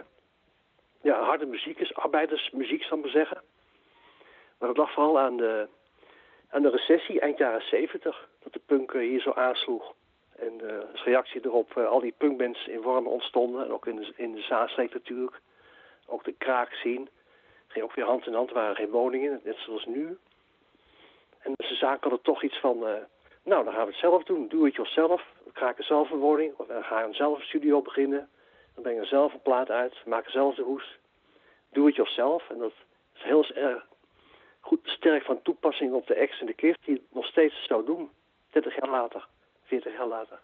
[1.03, 3.43] ja, harde muziek is arbeidersmuziek, zal ik maar zeggen.
[4.59, 5.69] Maar dat lag vooral aan de,
[6.51, 9.95] aan de recessie eind jaren 70, dat de punk hier zo aansloeg.
[10.37, 13.65] En uh, als reactie erop al die punkbands in Wormen ontstonden.
[13.65, 15.41] En ook in de, in de Zaanstreek natuurlijk.
[16.07, 17.09] Ook de kraak zien
[17.67, 20.19] ging ook weer hand in hand, waren geen woningen, net zoals nu.
[21.39, 22.79] En zaak had er toch iets van,
[23.45, 25.23] nou dan gaan we het zelf doen, doe het jezelf.
[25.45, 28.29] We kraken zelf een woning, we gaan zelf een studio beginnen.
[28.75, 30.99] Dan brengen zelf een plaat uit, we maken zelf de hoes.
[31.73, 32.51] Doe het jezelf.
[32.51, 32.73] En dat
[33.15, 33.87] is heel erg
[34.61, 37.85] goed, sterk van toepassing op de ex en de kist, die het nog steeds zou
[37.85, 38.11] doen.
[38.51, 39.27] 30 jaar later,
[39.63, 40.39] 40 jaar later.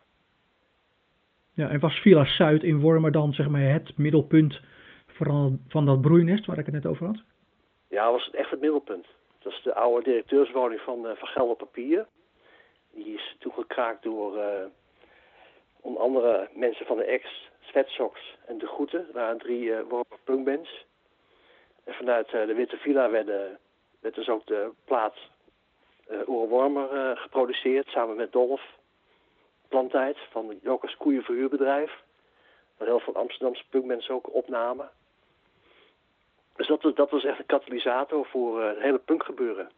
[1.53, 4.61] Ja, en was Villa Zuid in Wormer dan zeg maar het middelpunt
[5.17, 7.23] Vooral van dat broeinest waar ik het net over had?
[7.89, 9.07] Ja, dat was echt het middelpunt.
[9.39, 12.07] Dat is de oude directeurswoning van, uh, van Gelder Papier.
[12.91, 14.45] Die is toegekraakt door uh,
[15.81, 19.07] onder andere mensen van de ex, Sweatsox en De Groeten.
[19.12, 20.85] Waren drie uh, worpen punkbands.
[21.85, 23.26] En vanuit de Witte Villa werd,
[24.00, 25.16] werd dus ook de plaat
[26.11, 28.62] uh, Oerenwormer geproduceerd samen met Dolf
[29.68, 32.02] Plantijd van Jokkers Koeienverhuurbedrijf.
[32.76, 34.90] Waar heel veel Amsterdamse punkbands ook opnamen.
[36.57, 39.70] Dus dat, dat was echt een katalysator voor het hele punkgebeuren.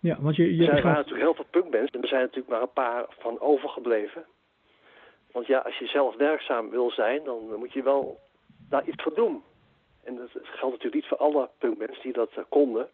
[0.00, 2.48] Ja, want je, je er zijn, waren natuurlijk heel veel punkbands en er zijn natuurlijk
[2.48, 4.24] maar een paar van overgebleven.
[5.34, 8.20] Want ja, als je zelf werkzaam wil zijn, dan moet je wel
[8.68, 9.42] daar iets voor doen.
[10.04, 12.88] En dat geldt natuurlijk niet voor alle punkbands die dat uh, konden.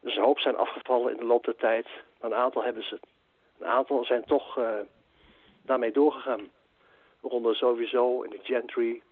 [0.00, 1.86] Dus een hoop zijn afgevallen in de loop der tijd.
[2.20, 3.00] Maar een aantal hebben ze.
[3.58, 4.70] Een aantal zijn toch uh,
[5.62, 6.48] daarmee doorgegaan.
[7.20, 9.02] Waaronder sowieso in de Gentry,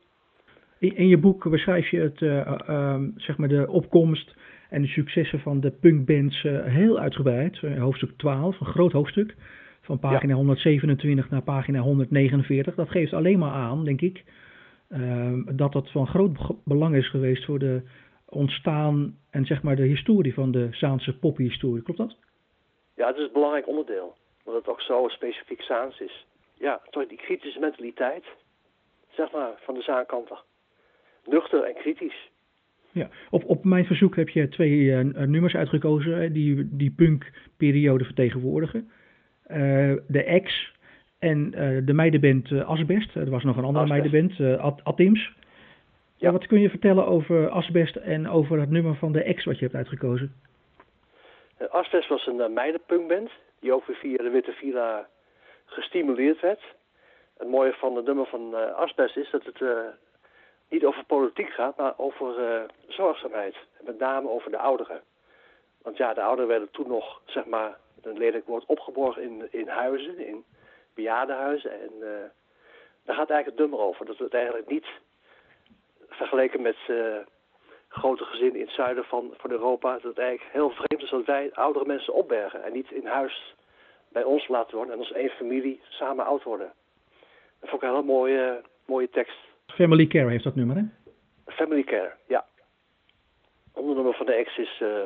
[0.78, 4.34] in, je boek beschrijf je het, uh, uh, zeg maar de opkomst
[4.70, 7.58] en de successen van de punkbands heel uitgebreid.
[7.58, 9.34] hoofdstuk 12, een groot hoofdstuk.
[9.84, 12.74] Van pagina 127 naar pagina 149.
[12.74, 14.24] Dat geeft alleen maar aan, denk ik,
[14.88, 17.82] ehm, dat dat van groot belang is geweest voor de
[18.28, 21.82] ontstaan en zeg maar de historie van de Zaanse pophistorie.
[21.82, 22.16] Klopt dat?
[22.94, 24.16] Ja, het is een belangrijk onderdeel.
[24.44, 26.26] Omdat het ook zo specifiek Zaans is.
[26.54, 28.24] Ja, toch die kritische mentaliteit,
[29.10, 30.42] zeg maar, van de Zaankanter
[31.26, 32.30] nuchter en kritisch.
[32.92, 38.90] Ja, op, op mijn verzoek heb je twee uh, nummers uitgekozen die die punkperiode vertegenwoordigen.
[39.48, 40.72] Uh, de X
[41.18, 43.14] en uh, de meidenband Asbest.
[43.14, 44.12] Er was nog een andere Asbest.
[44.12, 45.32] meidenband, Atims.
[46.16, 46.32] Ja.
[46.32, 49.64] Wat kun je vertellen over Asbest en over het nummer van de ex wat je
[49.64, 50.34] hebt uitgekozen?
[51.68, 53.30] Asbest was een meidenpunkband
[53.60, 55.08] die ook weer via de Witte Villa
[55.64, 56.62] gestimuleerd werd.
[57.38, 59.60] Het mooie van het nummer van Asbest is dat het
[60.68, 63.56] niet over politiek gaat, maar over uh, zorgzaamheid.
[63.80, 65.00] Met name over de ouderen.
[65.82, 69.68] Want ja, de ouderen werden toen nog, zeg maar, een lelijk woord, opgeborgen in, in
[69.68, 70.44] huizen, in
[70.94, 71.70] bejaardenhuizen.
[71.80, 71.90] En
[73.04, 74.06] daar gaat eigenlijk het nummer over.
[74.06, 74.86] Dat het eigenlijk niet
[76.08, 76.76] vergeleken met
[77.88, 81.24] grote gezinnen in het zuiden van, van Europa, dat het eigenlijk heel vreemd is dat
[81.24, 83.54] wij oudere mensen opbergen en niet in huis
[84.08, 86.72] bij ons laten worden en als één familie samen oud worden.
[87.60, 89.36] Dat vond ik een hele mooie, mooie tekst.
[89.66, 90.82] Family Care heeft dat nummer, hè?
[91.46, 92.44] Family Care, ja.
[93.72, 95.02] Ondernummer van de ex is uh,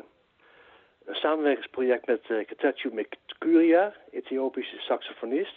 [1.09, 5.55] een samenwerkingsproject met uh, Ketachu Mekuria, Ethiopische saxofonist.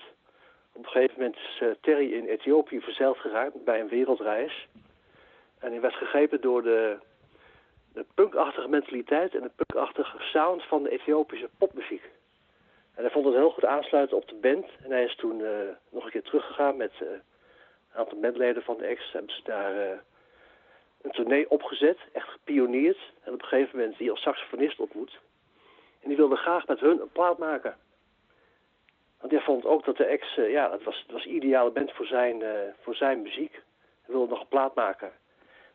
[0.74, 4.68] Op een gegeven moment is uh, Terry in Ethiopië verzeild geraakt bij een wereldreis.
[5.60, 6.98] En hij werd gegrepen door de,
[7.94, 12.10] de punkachtige mentaliteit en de punkachtige sound van de Ethiopische popmuziek.
[12.96, 14.66] En hij vond het heel goed aansluiten op de band.
[14.84, 15.50] En hij is toen uh,
[15.90, 17.22] nog een keer teruggegaan met een
[17.94, 19.12] aantal bandleden van de ex.
[19.12, 19.98] Hebben ze daar uh,
[21.02, 23.00] een tournee opgezet, echt gepioneerd.
[23.24, 25.20] En op een gegeven moment die als saxofonist ontmoet.
[26.02, 27.76] En die wilde graag met hun een plaat maken.
[29.20, 32.06] Want hij vond ook dat de ex, ja, het was, het was ideale band voor
[32.06, 32.44] zijn,
[32.82, 33.52] voor zijn muziek.
[34.02, 35.12] Hij wilde nog een plaat maken.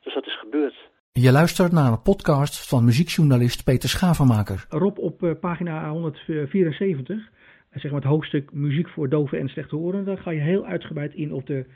[0.01, 0.89] Dus dat is gebeurd.
[1.19, 4.67] Je luistert naar een podcast van muziekjournalist Peter Schavenmaker.
[4.69, 10.19] Rob, op uh, pagina 174, eh, zeg maar het hoofdstuk muziek voor doven en slechthorenden,
[10.19, 11.67] ga je heel uitgebreid in op de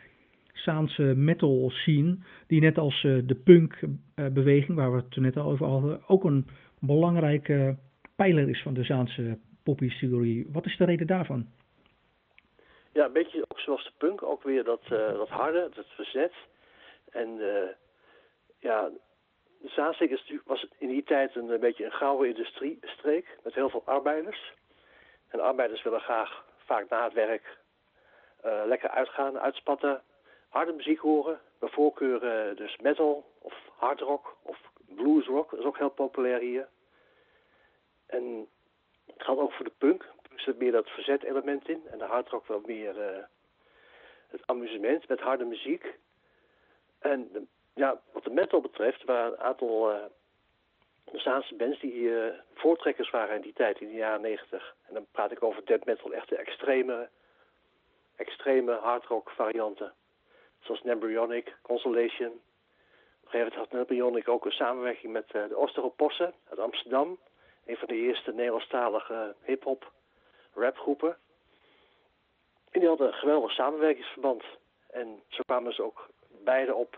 [0.53, 5.67] Saanse metal scene, die net als uh, de punkbeweging, waar we het net al over
[5.67, 6.47] hadden, ook een
[6.79, 7.77] belangrijke
[8.25, 10.49] pijler is van de Zaanse poppyhistorie.
[10.53, 11.47] Wat is de reden daarvan?
[12.93, 16.33] Ja, een beetje ook zoals de punk, ook weer dat, dat harde, dat verzet.
[17.11, 17.41] En
[18.59, 18.91] ja,
[19.65, 24.53] Zaanstreek was in die tijd een, beetje een gouden industriestreek met heel veel arbeiders.
[25.29, 27.59] En arbeiders willen graag, vaak na het werk,
[28.45, 30.03] uh, lekker uitgaan, uitspatten,
[30.49, 31.41] harde muziek horen.
[31.59, 34.59] Bij voorkeur uh, dus metal of hard rock of
[34.95, 35.51] bluesrock.
[35.51, 36.69] Dat is ook heel populair hier.
[38.11, 38.49] En
[39.07, 40.03] het geldt ook voor de punk.
[40.03, 41.83] Er zit meer dat verzet element in.
[41.91, 43.25] En de hardrock wel meer uh,
[44.29, 45.99] het amusement met harde muziek.
[46.99, 47.43] En de
[47.75, 50.05] ja, wat de metal betreft waren een aantal uh,
[51.13, 54.75] Zaanse bands die uh, voortrekkers waren in die tijd, in de jaren negentig.
[54.87, 57.09] En dan praat ik over death metal, echte extreme,
[58.17, 59.93] extreme hardrock varianten.
[60.61, 62.29] Zoals Nembryonic, Consolation.
[62.29, 62.35] Op
[63.25, 67.19] een gegeven moment had Nembryonic ook een samenwerking met de Osteropossen uit Amsterdam.
[67.71, 69.93] Een van de eerste Nederlandstalige hip-hop
[70.55, 71.17] rapgroepen.
[72.71, 74.45] En die hadden een geweldig samenwerkingsverband.
[74.91, 76.09] En zo kwamen ze ook
[76.45, 76.97] beide op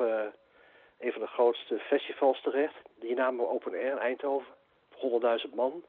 [0.99, 2.75] een van de grootste festivals terecht.
[2.95, 4.55] Die namen Open Air in Eindhoven.
[5.49, 5.85] 100.000 man.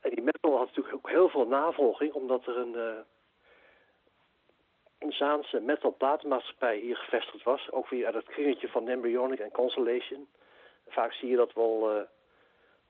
[0.00, 2.98] En die metal had natuurlijk ook heel veel navolging, omdat er een, uh,
[4.98, 7.70] een Zaanse metal platenmaatschappij hier gevestigd was.
[7.70, 10.28] Ook weer uit het kringetje van Embryonic en Consolation.
[10.88, 12.02] Vaak zie je dat wel, uh,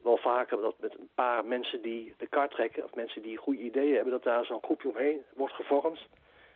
[0.02, 3.62] wel vaker, dat met een paar mensen die de kar trekken, of mensen die goede
[3.62, 6.06] ideeën hebben, dat daar zo'n groepje omheen wordt gevormd.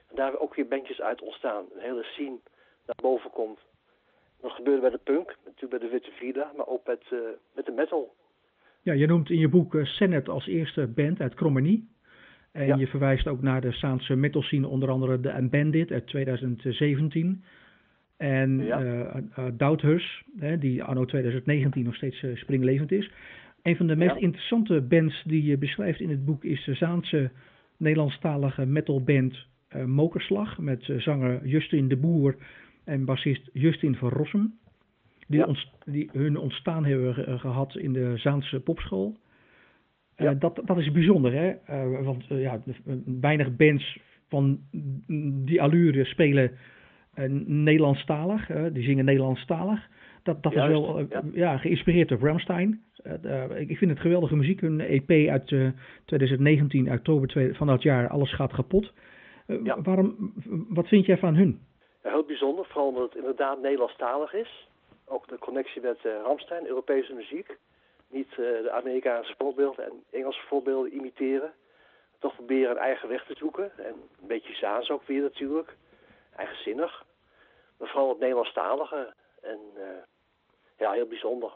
[0.09, 1.65] En daar ook weer bandjes uit ontstaan.
[1.75, 2.39] Een hele scene
[2.87, 3.59] naar boven komt.
[4.41, 7.19] Dat gebeurde bij de punk, natuurlijk bij de Witte Vida, maar ook met, uh,
[7.55, 8.15] met de metal.
[8.83, 11.89] Ja, je noemt in je boek uh, Senet als eerste band uit Krommenie.
[12.53, 12.77] En ja.
[12.77, 17.45] je verwijst ook naar de Saanse metal scene, onder andere de Bandit uit 2017.
[18.21, 19.07] En ja.
[19.39, 23.11] uh, die anno 2019 nog steeds springlevend is.
[23.63, 24.21] Een van de meest ja.
[24.21, 27.31] interessante bands die je beschrijft in het boek is de Zaanse
[27.77, 29.47] Nederlandstalige metalband
[29.87, 30.59] Mokerslag.
[30.59, 32.37] Met zanger Justin de Boer
[32.85, 34.55] en bassist Justin van Rossum.
[35.27, 35.45] Die, ja.
[35.45, 39.17] ontst die hun ontstaan hebben gehad in de Zaanse popschool.
[40.17, 40.33] Ja.
[40.33, 41.53] Uh, dat, dat is bijzonder, hè?
[41.71, 42.61] Uh, want uh, ja,
[43.21, 44.61] weinig bands van
[45.45, 46.51] die allure spelen
[47.47, 48.47] Nederlandstalig.
[48.73, 49.89] die zingen Nederlandstalig.
[50.23, 51.23] Dat, dat Juist, is wel ja.
[51.33, 51.57] ja.
[51.57, 52.83] geïnspireerd door Ramstein.
[53.57, 54.61] ik vind het geweldige muziek.
[54.61, 55.47] Hun EP uit
[56.05, 58.93] 2019, oktober van dat jaar, Alles gaat kapot.
[59.63, 59.83] Ja.
[59.83, 60.33] Waarom,
[60.69, 61.61] wat vind jij van hun?
[62.03, 64.69] heel bijzonder, vooral omdat het inderdaad Nederlandstalig is.
[65.07, 67.57] Ook de connectie met uh, Ramstein, Europese muziek.
[68.09, 71.53] Niet uh, de Amerikaanse voorbeelden en Engelse voorbeelden imiteren.
[72.19, 73.79] Toch proberen een eigen weg te zoeken.
[73.79, 75.77] En een beetje Zaans ook weer natuurlijk.
[76.41, 77.05] Eigenzinnig.
[77.79, 79.15] Maar vooral het Nederlandstalige.
[79.43, 79.83] En uh,
[80.79, 81.53] ja, heel bijzonder.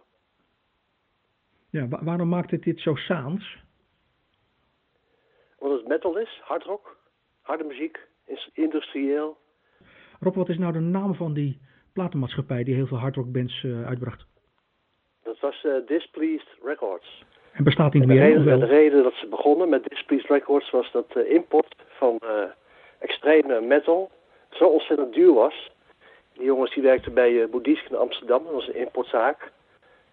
[1.70, 3.56] Ja, wa waarom maakt het dit zo Zaans?
[5.58, 6.96] Omdat het metal is, hardrock,
[7.40, 7.98] harde muziek,
[8.52, 9.36] industrieel,
[10.20, 11.60] Rob, wat is nou de naam van die
[11.92, 14.26] platenmaatschappij die heel veel hardrockbands uitbracht?
[15.22, 17.24] Dat was Displeased Records.
[17.52, 18.16] En bestaat niet meer?
[18.16, 22.18] De reden, de reden dat ze begonnen met Displeased Records was dat de import van
[22.98, 24.10] extreme metal
[24.54, 25.70] zo ontzettend duur was.
[26.32, 29.52] Die jongens die werkten bij uh, in Amsterdam, dat was een importzaak.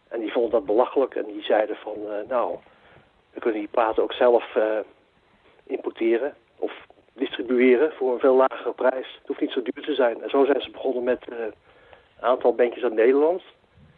[0.07, 2.57] En die vonden dat belachelijk en die zeiden van, nou,
[3.33, 4.57] we kunnen die platen ook zelf
[5.63, 6.71] importeren of
[7.13, 9.15] distribueren voor een veel lagere prijs.
[9.17, 10.23] Het hoeft niet zo duur te zijn.
[10.23, 11.53] En zo zijn ze begonnen met een
[12.19, 13.41] aantal bandjes uit Nederland,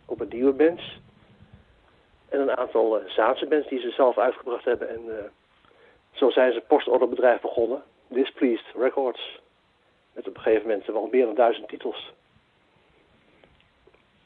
[0.05, 0.99] op een nieuwe bands.
[2.29, 4.89] En een aantal Zaanse bands die ze zelf uitgebracht hebben.
[4.89, 5.31] En
[6.11, 9.41] zo zijn ze postorderbedrijf begonnen, Displeased Records.
[10.13, 12.13] Met op een gegeven moment wel meer dan duizend titels.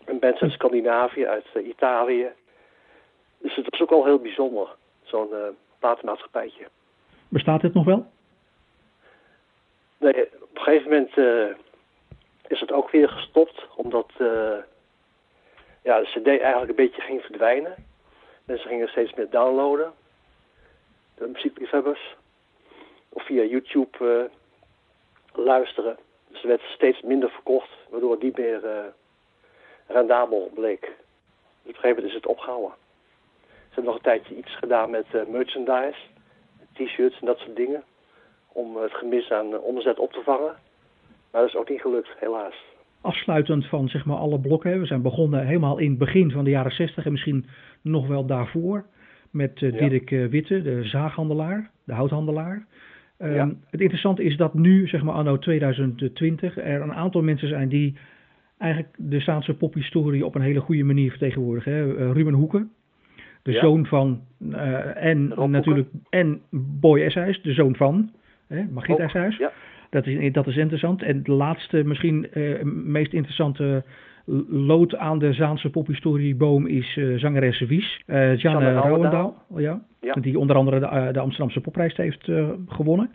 [0.05, 2.27] Een band uit Scandinavië, uit Italië.
[3.37, 5.29] Dus het was ook al heel bijzonder, zo'n
[5.79, 6.67] platenmaatschappijtje.
[7.27, 8.11] Bestaat dit nog wel?
[9.97, 11.55] Nee, op een gegeven moment uh,
[12.47, 14.57] is het ook weer gestopt, omdat uh,
[15.83, 17.75] ja, de cd eigenlijk een beetje ging verdwijnen.
[18.45, 19.93] Mensen gingen steeds meer downloaden,
[21.15, 22.15] de muziekliefhebbers,
[23.09, 24.31] of via YouTube uh,
[25.43, 25.97] luisteren.
[26.29, 28.61] Dus er werd steeds minder verkocht, waardoor het niet meer
[29.87, 30.81] rendabel bleek.
[30.81, 30.89] Dus
[31.61, 32.71] op een gegeven moment is het opgehouden.
[33.41, 35.99] Ze hebben nog een tijdje iets gedaan met merchandise
[36.77, 37.83] t-shirts en dat soort dingen.
[38.47, 40.55] Om het gemis aan eh, omzet op te vangen.
[41.31, 42.55] Maar dat is ook niet gelukt, helaas.
[43.01, 44.79] Afsluitend van zeg maar alle blokken.
[44.79, 47.45] We zijn begonnen helemaal in het begin van de jaren 60 en misschien
[47.81, 48.85] nog wel daarvoor.
[49.31, 52.65] Met uh, Dirk uh, Witte, de zaaghandelaar, de houthandelaar.
[53.19, 53.51] Um, ja.
[53.69, 57.97] Het interessante is dat nu, zeg maar anno 2020, er een aantal mensen zijn die
[58.57, 61.71] eigenlijk de Staatse pophistorie op een hele goede manier vertegenwoordigen.
[61.71, 61.85] Hè.
[61.85, 62.71] Uh, Ruben Hoeken,
[63.41, 63.59] de ja.
[63.59, 68.11] zoon van, uh, en Rob natuurlijk, en Boy Eshuis, de zoon van,
[68.47, 69.37] hè, Margriet Eshuis.
[69.37, 69.51] Ja.
[69.89, 71.01] Dat, is, dat is interessant.
[71.01, 73.83] En de laatste, misschien uh, meest interessante
[74.49, 80.13] lood aan de Zaanse pophistorieboom is uh, zangeres Wies, uh, Janne Rouwendaal, ja, ja.
[80.13, 82.31] die onder andere de, de Amsterdamse popprijs heeft
[82.67, 83.11] gewonnen.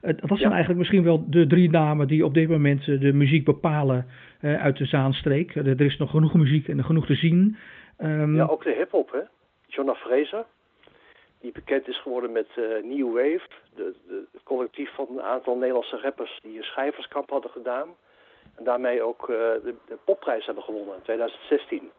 [0.00, 4.06] dat zijn eigenlijk misschien wel de drie namen die op dit moment de muziek bepalen
[4.40, 5.54] uit de Zaanstreek.
[5.54, 7.56] er is nog genoeg muziek en genoeg te zien.
[7.98, 9.20] Um, ja, ook de hip-hop, hè?
[9.66, 10.44] Jonah Fraser,
[11.40, 15.56] die bekend is geworden met uh, New Wave, de, de, het collectief van een aantal
[15.56, 17.88] Nederlandse rappers die een schrijverskamp hadden gedaan.
[18.58, 21.90] En daarmee ook uh, de, de, popprijs hebben gewonnen in 2016.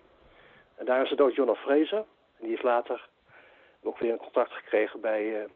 [0.75, 1.97] En daar is het ook Jonah Fraser.
[1.97, 3.07] En die heeft later
[3.83, 5.49] ook weer een contract gekregen bij uh,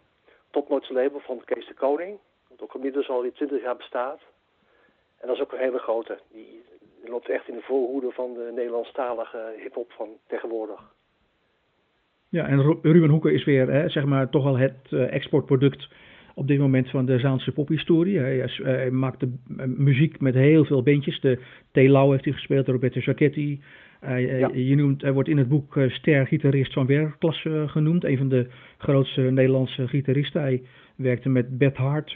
[0.49, 2.19] Topnotes label van Kees de Koning.
[2.49, 4.19] Dat ook inmiddels al 20 jaar bestaat.
[5.17, 6.19] En dat is ook een hele grote.
[6.31, 6.63] Die,
[7.05, 10.81] loopt echt in de voorhoede van de Nederlandstalige hip-hop van tegenwoordig.
[12.29, 15.87] Ja, en Ruben Hoeken is weer hè, zeg maar toch wel het uh, exportproduct
[16.35, 18.19] op dit moment van de Zaanse pophistorie.
[18.19, 19.29] Hij, hij, hij maakte
[19.65, 21.19] muziek met heel veel bandjes.
[21.19, 21.39] De
[21.71, 21.77] T.
[21.77, 23.61] Lau heeft hij gespeeld, Roberto Sacchetti.
[24.03, 24.49] Uh, ja.
[24.53, 28.03] je noemt, hij wordt in het boek ster-gitarist van werkklasse genoemd.
[28.03, 30.41] Een van de grootste Nederlandse gitaristen.
[30.41, 30.61] Hij
[30.95, 32.09] werkte met Beth Hart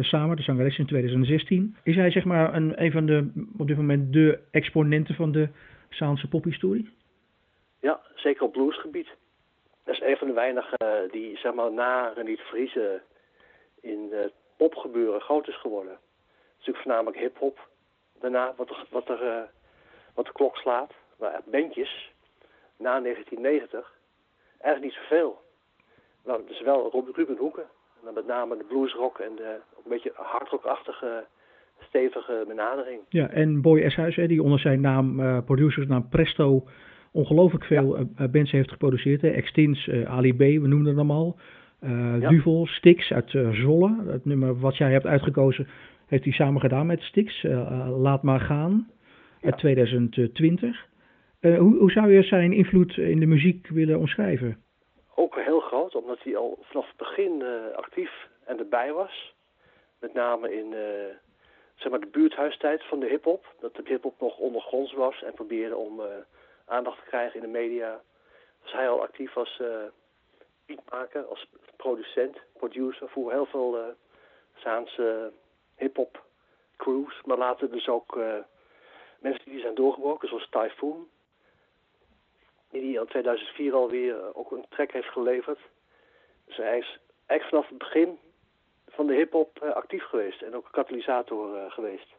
[0.00, 1.76] samen, de zangeres in 2016.
[1.82, 5.48] Is hij zeg maar een, een van de, op dit moment de exponenten van de
[5.88, 6.88] Zaanse pophistorie?
[7.80, 9.08] Ja, zeker op bluesgebied.
[9.84, 13.02] Dat is een van de weinigen die zeg maar na Reniet Vriezen
[13.84, 15.92] in het popgebeuren groot is geworden.
[15.92, 16.00] Het
[16.60, 17.68] is natuurlijk voornamelijk hip-hop.
[18.20, 19.42] Daarna wat er, wat, er, uh,
[20.14, 20.92] wat de klok slaat.
[21.18, 22.12] Maar bandjes
[22.76, 23.92] na 1990
[24.58, 25.42] eigenlijk niet zoveel.
[26.24, 27.62] Nou, dus wel Ruben Hoeken.
[27.98, 31.26] En dan met name de bluesrock en de ook een beetje hardrockachtige
[31.78, 33.00] stevige benadering.
[33.08, 36.64] Ja, en Boy Eshuis, die onder zijn naam, uh, producersnaam Presto,
[37.12, 38.28] ongelooflijk veel ja.
[38.28, 39.20] bands heeft geproduceerd.
[39.20, 39.28] Hè.
[39.28, 41.36] Extins, uh, Ali B, we noemden hem al.
[41.84, 42.28] Uh, ja.
[42.28, 44.04] Duvel, Stix uit uh, Zolle.
[44.06, 45.68] Het nummer wat jij hebt uitgekozen
[46.06, 47.42] heeft hij samen gedaan met Stix.
[47.42, 48.90] Uh, Laat maar gaan.
[49.40, 49.50] Ja.
[49.50, 50.86] Uit 2020.
[51.40, 54.56] hoe, hoe zou je zijn invloed in de muziek willen omschrijven?
[55.14, 57.42] Ook heel groot, omdat hij al vanaf het begin
[57.76, 59.34] actief en erbij was.
[60.00, 60.74] Met name in
[61.74, 63.54] zeg maar de buurthuistijd van de hip-hop.
[63.60, 66.00] Dat de hip-hop nog ondergronds was en probeerde om
[66.66, 68.00] aandacht te krijgen in de media.
[68.62, 69.60] Was hij al actief als
[70.66, 71.46] beatmaker, als
[71.76, 73.84] producent, producer voor heel veel uh,
[74.54, 75.32] Zaanse
[75.76, 76.22] hip-hop
[76.76, 77.20] crews.
[77.24, 78.34] Maar later dus ook uh,
[79.18, 81.08] mensen die zijn doorgebroken, zoals Typhoon.
[82.70, 85.58] Die in 2004 alweer uh, ook een track heeft geleverd.
[86.44, 88.18] Dus hij is echt vanaf het begin
[88.88, 92.14] van de hip-hop actief geweest en ook een katalysator geweest.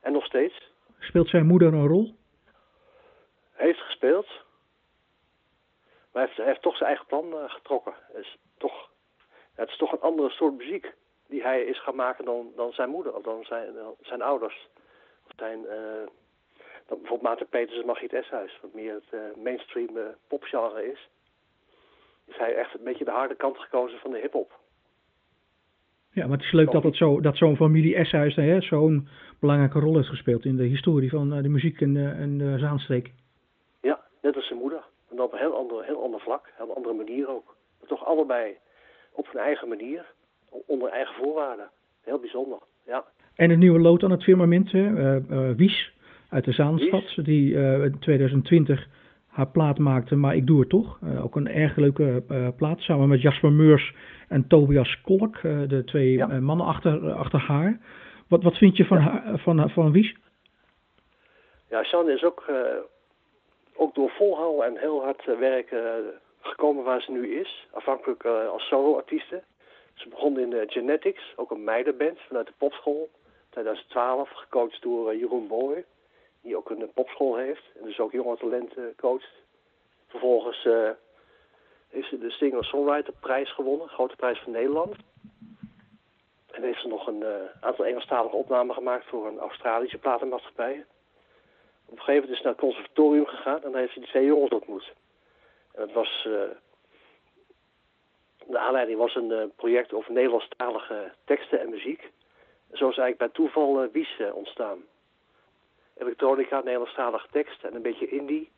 [0.00, 0.70] En nog steeds.
[0.98, 2.14] Speelt zijn moeder een rol?
[3.52, 4.26] Heeft gespeeld.
[6.12, 7.94] Maar hij heeft, hij heeft toch zijn eigen plan uh, getrokken.
[8.12, 8.90] Het is, toch,
[9.54, 10.92] het is toch een andere soort muziek
[11.28, 14.68] die hij is gaan maken dan, dan zijn moeder of dan zijn, dan zijn ouders.
[15.36, 15.62] zijn
[16.86, 19.90] dan bijvoorbeeld Maarten Peters en Margriet Eshuis, wat meer het mainstream
[20.28, 21.08] popgenre is.
[22.26, 24.60] Is hij echt een beetje de harde kant gekozen van de hip-hop.
[26.10, 29.08] Ja, maar het is leuk dat, het zo, dat zo'n familie Eshuis zo'n
[29.40, 33.12] belangrijke rol heeft gespeeld in de historie van de muziek en, en de Zaanstreek.
[33.80, 34.84] Ja, net als zijn moeder.
[35.12, 37.56] En op een heel ander, heel ander vlak, een heel andere manier ook.
[37.78, 38.56] Maar toch allebei
[39.12, 40.04] op hun eigen manier,
[40.66, 41.70] onder eigen voorwaarden.
[42.02, 43.04] Heel bijzonder, ja.
[43.34, 45.16] En een nieuwe lood aan het firmament, uh,
[45.56, 45.92] Wies
[46.28, 48.86] uit de Zaanstad, die uh, in 2020
[49.26, 50.98] haar plaat maakte, maar ik doe het toch.
[51.22, 52.22] ook een erg leuke
[52.56, 53.94] plaat, samen met Jasper Meurs
[54.28, 57.80] en Tobias Kolk, de twee mannen achter, achter haar.
[58.28, 60.16] Wat, wat vind je van, haar, van, van Wies?
[61.68, 62.44] Ja, Sjan is ook
[63.76, 67.66] ook door volhouden en heel hard eh, werken gekomen waar ze nu is.
[67.70, 69.42] Afhankelijk uh, als solo-artieste.
[69.94, 73.10] Ze begon in de Genetics, ook een meidenband vanuit de popschool.
[73.50, 75.84] 2012, gecoacht door Jeroen Boy,
[76.42, 77.62] die ook een popschool heeft.
[77.78, 79.30] En dus ook jonge talenten coacht.
[80.08, 80.90] Vervolgens uh,
[81.88, 84.96] heeft ze de Singer-Songwriter prijs gewonnen, grote prijs van Nederland.
[86.50, 87.24] En heeft ze nog een
[87.60, 90.84] aantal Engelstalige opnamen gemaakt voor een Australische platenmaatschappij
[91.92, 94.52] op een gegeven moment is naar het conservatorium gegaan en daar heeft hij twee jongens
[94.52, 94.92] ontmoet.
[95.72, 96.42] En dat was, uh,
[98.46, 102.10] de aanleiding was een uh, project over Nederlandstalige teksten en muziek.
[102.72, 104.82] Zo is eigenlijk bij toeval uh, Wies ontstaan.
[105.96, 108.50] Elektronica, Nederlandstalige tekst en een beetje indie.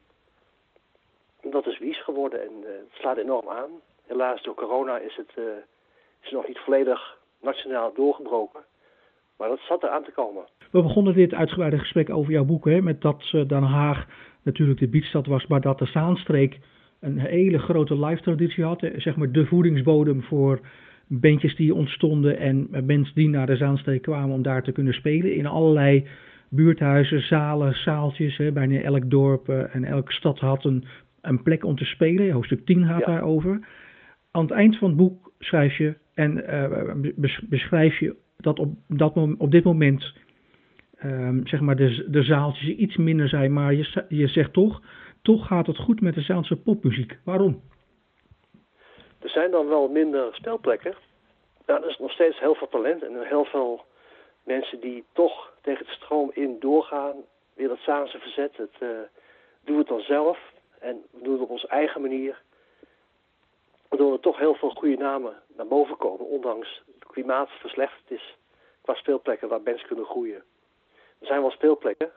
[1.40, 3.80] En dat is Wies geworden en het slaat enorm aan.
[4.06, 5.36] Helaas door corona is het,
[6.20, 8.64] is het nog niet volledig nationaal doorgebroken.
[9.38, 10.42] Maar dat zat er aan te komen.
[10.70, 14.06] We begonnen dit uitgebreide gesprek over jouw boek, hè, met dat uh, Den Haag
[14.42, 16.58] natuurlijk de biedstad was, maar dat de Zaanstreek
[17.00, 18.86] een hele grote live traditie had.
[18.96, 20.60] Zeg maar de voedingsbodem voor
[21.06, 25.34] bandjes die ontstonden en mensen die naar de Zaanstreek kwamen om daar te kunnen spelen.
[25.34, 26.06] In allerlei
[26.48, 28.36] buurthuizen, zalen, zaaltjes.
[28.36, 30.84] Hè, bijna elk dorp uh, en elke stad had een,
[31.20, 32.30] een plek om te spelen.
[32.30, 33.66] Hoofdstuk 10 gaat daarover.
[34.30, 39.16] Aan het eind van het boek schrijf je en uh, beschrijf je dat op, dat,
[39.38, 40.12] op dit moment
[41.04, 43.52] um, zeg maar de, de zaaltjes iets minder zijn.
[43.52, 44.80] Maar je, je zegt toch,
[45.22, 47.18] toch gaat het goed met de Zaanse popmuziek.
[47.24, 47.62] Waarom?
[49.18, 50.94] Er zijn dan wel minder speelplekken.
[51.64, 53.84] Er is nog steeds heel veel talent en heel veel
[54.44, 57.14] mensen die toch tegen de stroom in doorgaan.
[57.54, 58.56] Weer dat Zaanse verzet.
[58.56, 58.88] Het, uh,
[59.64, 60.38] doen het dan zelf
[60.80, 62.42] en we doen het op onze eigen manier.
[63.88, 66.82] Waardoor er toch heel veel goede namen naar boven komen, ondanks
[67.14, 68.36] klimaat verslechterd is
[68.80, 70.44] qua speelplekken waar mensen kunnen groeien.
[71.18, 72.12] Er zijn wel speelplekken,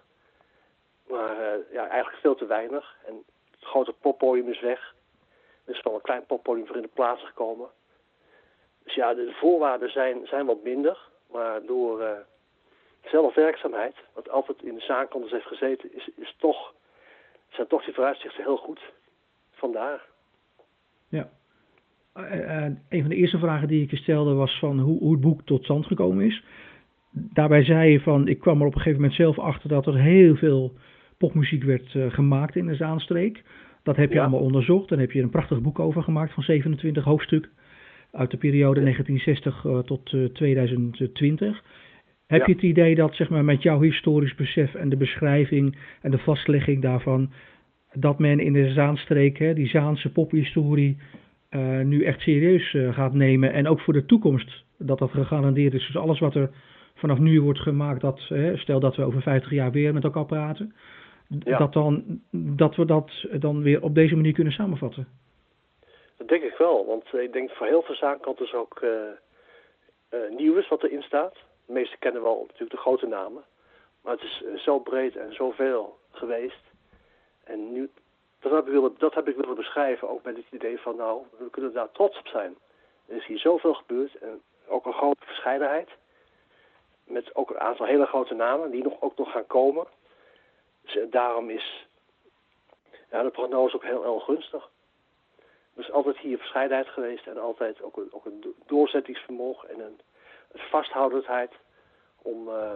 [1.08, 2.96] maar uh, ja, eigenlijk veel te weinig.
[3.06, 4.96] En het grote poppodium is weg.
[5.66, 7.70] Er is wel een klein poppodium voor in de plaats gekomen.
[8.84, 10.98] Dus ja, de voorwaarden zijn, zijn wat minder.
[11.32, 12.12] Maar door uh,
[13.06, 16.74] zelfwerkzaamheid, wat altijd in de zaankanters heeft gezeten, is, is toch,
[17.50, 18.82] zijn toch die vooruitzichten heel goed.
[19.52, 20.06] Vandaar.
[21.08, 21.30] Ja.
[22.18, 25.22] Uh, een van de eerste vragen die ik je stelde was van hoe, hoe het
[25.22, 26.44] boek tot stand gekomen is
[27.12, 29.98] daarbij zei je van, ik kwam er op een gegeven moment zelf achter dat er
[29.98, 30.74] heel veel
[31.18, 33.44] popmuziek werd uh, gemaakt in de Zaanstreek.
[33.84, 34.90] Dat heb je allemaal onderzocht.
[34.90, 37.52] Dan heb je een prachtig boek over gemaakt van 27 hoofdstukken
[38.12, 41.64] uit de periode 1960 uh, tot uh, 2020.
[42.28, 42.46] Heb ja.
[42.46, 46.18] je het idee dat zeg maar, met jouw historisch besef en de beschrijving en de
[46.18, 47.32] vastlegging daarvan,
[47.94, 50.98] dat men in de Zaanstreek, hè, die Zaanse pophistorie,
[51.52, 55.74] uh, nu echt serieus uh, gaat nemen en ook voor de toekomst dat dat gegarandeerd
[55.74, 55.86] is.
[55.86, 56.50] Dus alles wat er
[56.96, 60.26] vanaf nu wordt gemaakt dat, hè, stel dat we over 50 jaar weer met elkaar
[60.26, 60.76] praten,
[61.28, 61.58] ja.
[61.58, 65.08] dat, dan, dat we dat dan weer op deze manier kunnen samenvatten.
[66.18, 68.90] Dat denk ik wel, want ik denk voor heel veel zaken is ook uh,
[70.12, 71.34] uh, nieuw is wat erin staat.
[71.66, 73.44] De meesten kennen wel natuurlijk de grote namen,
[74.02, 76.64] maar het is zo breed en zoveel geweest.
[77.44, 77.90] En nu,
[78.50, 81.22] dat heb, ik willen, dat heb ik willen beschrijven, ook met het idee van nou,
[81.38, 82.56] we kunnen daar trots op zijn.
[83.08, 85.90] Er is hier zoveel gebeurd en ook een grote verscheidenheid
[87.04, 89.88] met ook een aantal hele grote namen die nog, ook nog gaan komen.
[90.82, 91.88] Dus eh, daarom is
[93.12, 94.70] ja, de prognose ook heel, heel gunstig.
[95.76, 100.00] Er is altijd hier verscheidenheid geweest en altijd ook een, ook een doorzettingsvermogen en een,
[100.52, 101.52] vasthoudendheid
[102.22, 102.74] om uh,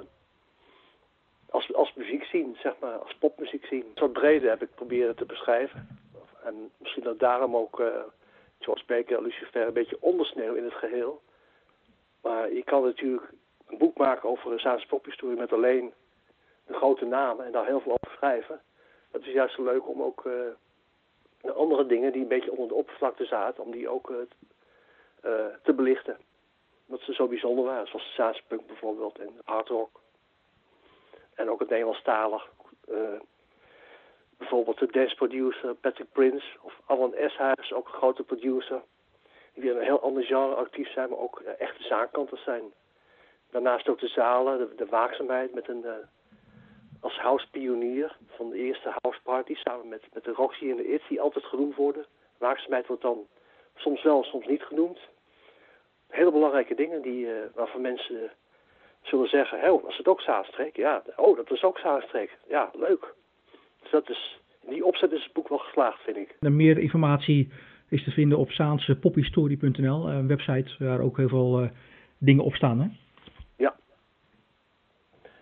[1.52, 3.91] als, als muziek zien, zeg maar, als popmuziek zien.
[3.95, 5.88] Wat brede heb ik proberen te beschrijven.
[6.43, 7.88] En misschien dat daarom ook uh,
[8.60, 11.22] George Baker en Lucifer een beetje ondersneeuw in het geheel.
[12.22, 13.32] Maar je kan natuurlijk
[13.68, 15.93] een boek maken over de Zaanse pophistorie met alleen
[16.66, 18.62] de grote namen en daar heel veel over schrijven.
[19.12, 22.74] Dat is juist zo leuk om ook uh, andere dingen die een beetje onder de
[22.74, 24.18] oppervlakte zaten, om die ook uh,
[25.64, 26.18] te belichten.
[26.86, 30.01] Dat ze zo bijzonder waren, zoals de Zaanse punk bijvoorbeeld en hard rock.
[31.42, 32.50] En ook het Nederlandstalig.
[32.89, 33.20] Uh,
[34.38, 38.82] bijvoorbeeld de dance producer Patrick Prince of Alan Eshuis, ook een grote producer.
[39.54, 42.64] Die weer een heel ander genre actief zijn, maar ook echte zaakkanters zijn.
[43.50, 45.92] Daarnaast ook de zalen, de, de waakzaamheid met een, uh,
[47.00, 51.22] als housepionier van de eerste houseparty samen met, met de Roxy en de It, die
[51.22, 52.06] altijd genoemd worden.
[52.38, 53.28] Waakzaamheid wordt dan
[53.76, 55.00] soms wel, soms niet genoemd.
[56.08, 58.32] Hele belangrijke dingen die, uh, waarvan mensen
[59.02, 60.76] zullen zeggen, oh, was het ook Zaanstreek?
[60.76, 62.38] Ja, oh, dat is ook Zaanstreek.
[62.47, 63.14] Ja, leuk.
[63.82, 66.36] Dus dat is, in die opzet is het boek wel geslaagd, vind ik.
[66.39, 67.52] En meer informatie
[67.89, 71.70] is te vinden op zaansepophistorie.nl, een website waar ook heel veel uh,
[72.18, 72.88] dingen op staan, hè?
[73.58, 73.76] Ja.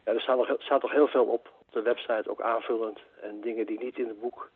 [0.05, 2.99] Ja, er staat, nog, staat toch heel veel op, op de website, ook aanvullend.
[3.21, 4.51] En dingen die niet in het boek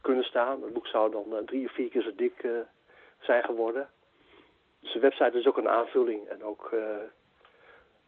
[0.00, 0.62] kunnen staan.
[0.62, 2.50] Het boek zou dan uh, drie of vier keer zo dik uh,
[3.20, 3.88] zijn geworden.
[4.80, 6.26] Dus de website is ook een aanvulling.
[6.28, 6.74] En ook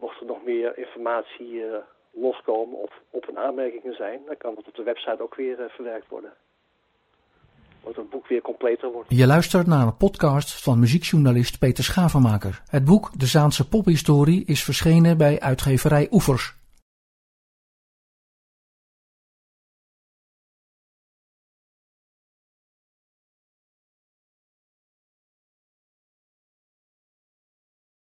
[0.03, 1.63] mocht er nog meer informatie
[2.11, 6.09] loskomen of op een aanmerkingen zijn, dan kan dat op de website ook weer verwerkt
[6.09, 6.33] worden
[7.83, 9.09] wordt het boek weer completer wordt.
[9.11, 12.63] Je luistert naar een podcast van muziekjournalist Peter Schavenmaker.
[12.67, 16.62] Het boek De Zaanse Pophistorie is verschenen bij uitgeverij Oevers.